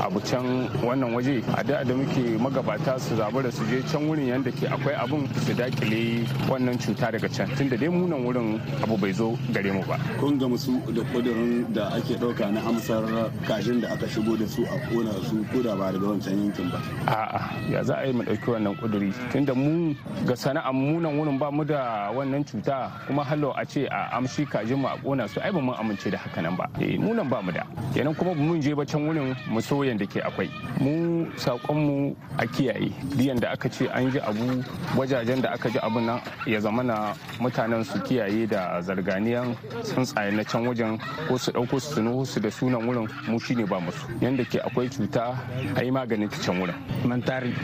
abu 0.00 0.20
can 0.20 0.68
wannan 0.82 1.12
waje. 1.14 1.42
A 1.56 1.62
da 1.64 1.82
da 1.84 1.94
muke 1.94 2.38
magabata 2.38 2.98
su 3.00 3.16
zabu 3.16 3.42
da 3.42 3.50
su 3.50 3.64
je 3.66 3.82
can 3.90 4.06
wurin 4.08 4.28
yadda 4.28 4.50
ke 4.52 4.66
akwai 4.68 4.94
abun 4.94 5.26
su 5.44 5.52
daƙile 5.54 6.24
wannan 6.48 6.78
cuta 6.78 7.10
daga 7.12 7.28
can. 7.28 7.48
Tunda 7.56 7.76
dai 7.76 7.88
munan 7.88 8.22
wurin 8.24 8.60
abu 8.82 8.96
bai 8.96 9.12
zo 9.12 9.36
gare 9.52 9.72
mu 9.72 9.82
ba. 9.86 9.98
Kun 10.18 10.38
ga 10.38 10.46
musu 10.46 10.78
da 10.94 11.02
kudirin 11.12 11.72
da 11.74 11.88
ake 11.96 12.14
ɗauka 12.18 12.52
na 12.52 12.60
amsar 12.60 13.02
kajin 13.46 13.80
da 13.80 13.88
aka 13.92 14.06
shigo 14.06 14.36
da 14.38 14.46
su 14.46 14.62
a 14.64 14.78
kona 14.88 15.12
su 15.28 15.44
ko 15.52 15.62
da 15.62 15.74
ba 15.74 15.90
daga 15.92 16.06
wancan 16.06 16.38
yankin 16.38 16.70
ba? 16.70 16.78
A'a 17.06 17.70
ya 17.70 17.82
za 17.82 17.94
a 17.98 18.06
yi 18.06 18.12
mu 18.12 18.22
ɗauki 18.22 18.48
wannan 18.50 18.76
kuduri 18.78 19.12
tunda 19.32 19.54
mu 19.54 19.94
ga 20.26 20.34
sana'ar 20.36 20.72
munan 20.72 21.18
wurin 21.18 21.38
ba 21.38 21.50
mu 21.50 21.64
da 21.64 22.10
wannan 22.14 22.44
cuta 22.46 22.90
kuma 23.06 23.24
hallo 23.24 23.52
a 23.56 23.64
ce 23.66 23.86
a 23.90 24.16
amshi 24.16 24.46
kajin 24.46 24.78
mu 24.78 24.86
a 24.88 24.96
kona 25.02 25.26
su 25.28 25.40
ai 25.40 25.50
ba 25.50 25.60
mun 25.60 25.74
amince 25.74 26.10
da 26.10 26.18
haka 26.18 26.40
nan 26.42 26.56
ba. 26.56 26.68
Eh 26.80 26.96
munan 26.98 27.28
ba 27.28 27.42
mu 27.42 27.50
da. 27.52 27.64
Kenan 27.94 28.14
kuma 28.14 28.34
mun 28.34 28.60
je 28.60 28.74
ba 28.74 28.84
can 28.84 29.02
wurin 29.06 29.34
mu 29.50 29.60
so 29.60 29.82
da 29.96 30.04
ke 30.06 30.20
akwai. 30.20 30.50
Mu 30.80 31.24
sakonmu 31.40 32.14
a 32.36 32.44
kiyaye 32.46 32.92
diyan 33.16 33.40
da 33.40 33.50
aka 33.54 33.68
ce 33.70 33.88
an 33.88 34.10
ji 34.10 34.18
abu 34.20 34.62
wajajen 34.96 35.40
da 35.40 35.50
aka 35.54 35.70
ji 35.70 35.78
abu 35.78 36.00
nan 36.00 36.20
ya 36.46 36.60
zama 36.60 36.82
na 36.82 37.14
mutanen 37.40 37.84
su 37.84 37.98
kiyaye 38.02 38.46
da 38.46 38.80
zarganiyan 38.82 39.54
tsuntsaye 39.82 40.30
na 40.34 40.44
can 40.44 40.66
wajen 40.66 40.98
ko 41.28 41.38
su 41.38 41.52
ɗauko 41.52 41.80
su 41.80 41.94
tuno 41.94 42.24
su 42.24 42.40
da 42.40 42.50
sunan 42.50 42.82
wurin 42.86 43.08
mu 43.28 43.38
shine 43.40 43.64
ba 43.66 43.80
musu 43.80 44.04
yanda 44.20 44.44
ke 44.44 44.58
akwai 44.60 44.88
cuta 44.90 45.34
a 45.76 45.82
yi 45.82 45.90
maganin 45.90 46.28
ta 46.28 46.36
can 46.44 46.60
wurin. 46.60 46.74
Mantari 47.06 47.54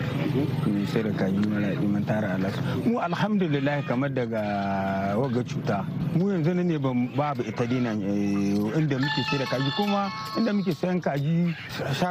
sai 0.93 1.03
da 1.03 1.11
kaji 1.11 1.47
mara 1.49 1.75
mantari 1.83 2.27
alas 2.27 2.55
mu 2.85 2.99
alhamdulillah 2.99 3.83
kamar 3.87 4.11
daga 4.11 4.43
waga 5.19 5.43
cuta. 5.45 5.85
Mu 6.15 6.31
yanzu 6.31 6.55
ne 6.55 6.79
babu 6.79 7.43
ita 7.43 7.67
dina 7.67 7.93
inda 7.93 8.97
muke 8.99 9.23
sai 9.31 9.39
da 9.39 9.47
kaji. 9.47 9.71
Kuma 9.77 10.11
inda 10.39 10.53
muke 10.53 10.73
sayan 10.75 11.01
kaji 11.01 11.55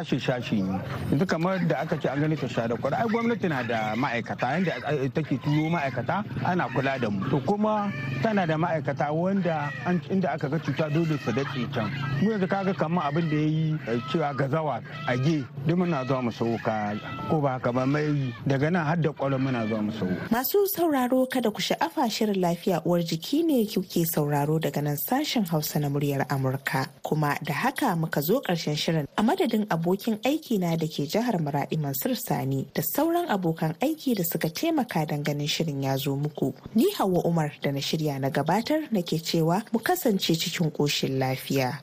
shashe-shashe 0.04 0.62
ne. 0.64 0.80
Yanzu 1.12 1.26
kamar 1.28 1.60
da 1.68 1.80
aka 1.82 1.98
ce 1.98 2.06
an 2.10 2.20
gani 2.20 2.36
ta 2.36 2.48
sha 2.48 2.68
da 2.68 2.76
kwara 2.76 2.98
ai 3.00 3.08
gwamnati 3.08 3.48
na 3.50 3.64
da 3.64 3.96
ma'aikata 3.96 4.60
yadda 4.60 5.14
take 5.14 5.38
turo 5.42 5.70
ma'aikata 5.70 6.24
ana 6.46 6.68
kula 6.70 7.00
da 7.00 7.10
mu. 7.10 7.30
To 7.30 7.40
kuma 7.40 7.92
tana 8.22 8.46
da 8.46 8.56
ma'aikata 8.58 9.12
wanda 9.14 9.72
inda 10.10 10.34
aka 10.34 10.50
ga 10.50 10.60
cuta 10.60 10.90
dole 10.90 11.18
su 11.24 11.32
daɗe 11.32 11.74
can. 11.74 11.90
Mu 12.22 12.32
yanzu 12.32 12.48
kaga 12.48 12.74
kamar 12.74 13.06
abin 13.12 13.30
da 13.30 13.36
ya 13.36 13.48
yi 13.48 13.78
cewa 14.12 14.34
gazawa 14.36 14.82
a 15.08 15.18
ge 15.18 15.44
duk 15.68 15.78
muna 15.78 16.06
zuwa 16.06 16.24
mu 16.24 16.32
sau 16.32 16.58
ka 16.64 16.94
ko 17.30 17.40
ba 17.42 17.58
haka 17.58 17.72
ba 17.72 17.86
mai 17.86 18.34
daga 18.48 18.70
nan 18.72 18.86
har 18.86 18.98
da 18.98 19.10
kwalon 19.12 19.42
muna 19.42 19.66
zuwa 19.68 19.82
mu 19.82 19.92
sau 19.92 20.08
masu 20.32 20.68
sauraro 20.76 21.26
kada 21.28 21.52
ku 21.52 21.62
sha'afa 21.62 22.10
shirin 22.10 22.40
lafiya 22.42 22.82
uwar 22.86 23.02
jiki 23.04 23.44
ne 23.44 23.66
kuke 23.66 24.06
sauraro 24.06 24.60
daga 24.60 24.82
nan 24.82 24.98
sashen 24.98 25.46
hausa 25.50 25.80
na 25.80 25.90
muryar 25.90 26.26
amurka. 26.30 26.88
Kuma 27.04 27.36
da 27.44 27.54
haka 27.54 27.96
muka 27.96 28.22
zo 28.22 28.42
ƙarshen 28.42 28.76
shirin. 28.76 29.08
A 29.18 29.22
madadin 29.24 29.66
abokin 29.68 29.93
abokin 29.94 30.18
aiki 30.26 30.58
na 30.60 30.76
da 30.76 30.88
ke 30.88 31.06
jihar 31.06 31.38
Maradi 31.40 31.78
Mansur 31.78 32.16
Sani 32.16 32.66
da 32.74 32.82
sauran 32.82 33.28
abokan 33.30 33.76
aiki 33.82 34.16
da 34.18 34.24
suka 34.24 34.50
taimaka 34.50 35.06
don 35.08 35.22
ganin 35.24 35.46
shirin 35.48 35.84
ya 35.84 35.96
zo 35.98 36.16
muku. 36.16 36.52
Ni 36.76 36.90
Hauwa 36.98 37.22
Umar 37.26 37.52
da 37.62 37.72
na 37.72 37.80
shirya 37.80 38.20
na 38.20 38.30
gabatar 38.30 38.90
nake 38.92 39.20
cewa 39.22 39.62
mu 39.72 39.80
kasance 39.80 40.34
cikin 40.34 40.72
ƙoshin 40.72 41.20
lafiya. 41.20 41.78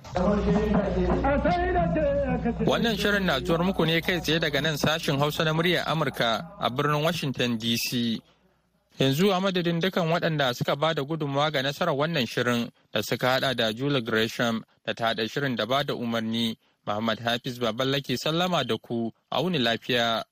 Wannan 2.66 2.98
shirin 2.98 3.24
na 3.26 3.38
zuwar 3.38 3.62
muku 3.62 3.86
ne 3.86 4.00
kai 4.00 4.18
tsaye 4.20 4.40
daga 4.40 4.60
nan 4.60 4.76
sashin 4.76 5.16
Hausa 5.18 5.44
na 5.44 5.52
muryar 5.52 5.86
Amurka 5.86 6.46
a 6.58 6.68
birnin 6.70 7.02
Washington 7.04 7.58
DC. 7.58 8.18
Yanzu 8.98 9.30
a 9.30 9.38
madadin 9.40 9.80
dukan 9.80 10.10
waɗanda 10.10 10.52
suka 10.54 10.74
ba 10.76 10.94
da 10.94 11.02
gudunmawa 11.02 11.52
ga 11.52 11.62
nasarar 11.62 11.94
wannan 11.94 12.26
shirin 12.26 12.68
da 12.92 13.02
suka 13.02 13.28
hada 13.38 13.54
da 13.54 13.72
Julie 13.72 14.02
Gresham 14.02 14.64
da 14.84 14.92
ta 14.94 15.04
haɗa 15.14 15.30
shirin 15.30 15.54
da 15.56 15.64
ba 15.66 15.84
da 15.84 15.94
umarni, 15.94 16.56
Muhammad 16.90 17.20
Hafiz 17.20 17.58
Baballake 17.60 18.16
sallama 18.18 18.64
da 18.66 18.76
ku, 18.76 19.12
a 19.30 19.40
wuni 19.42 19.58
lafiya. 19.58 20.24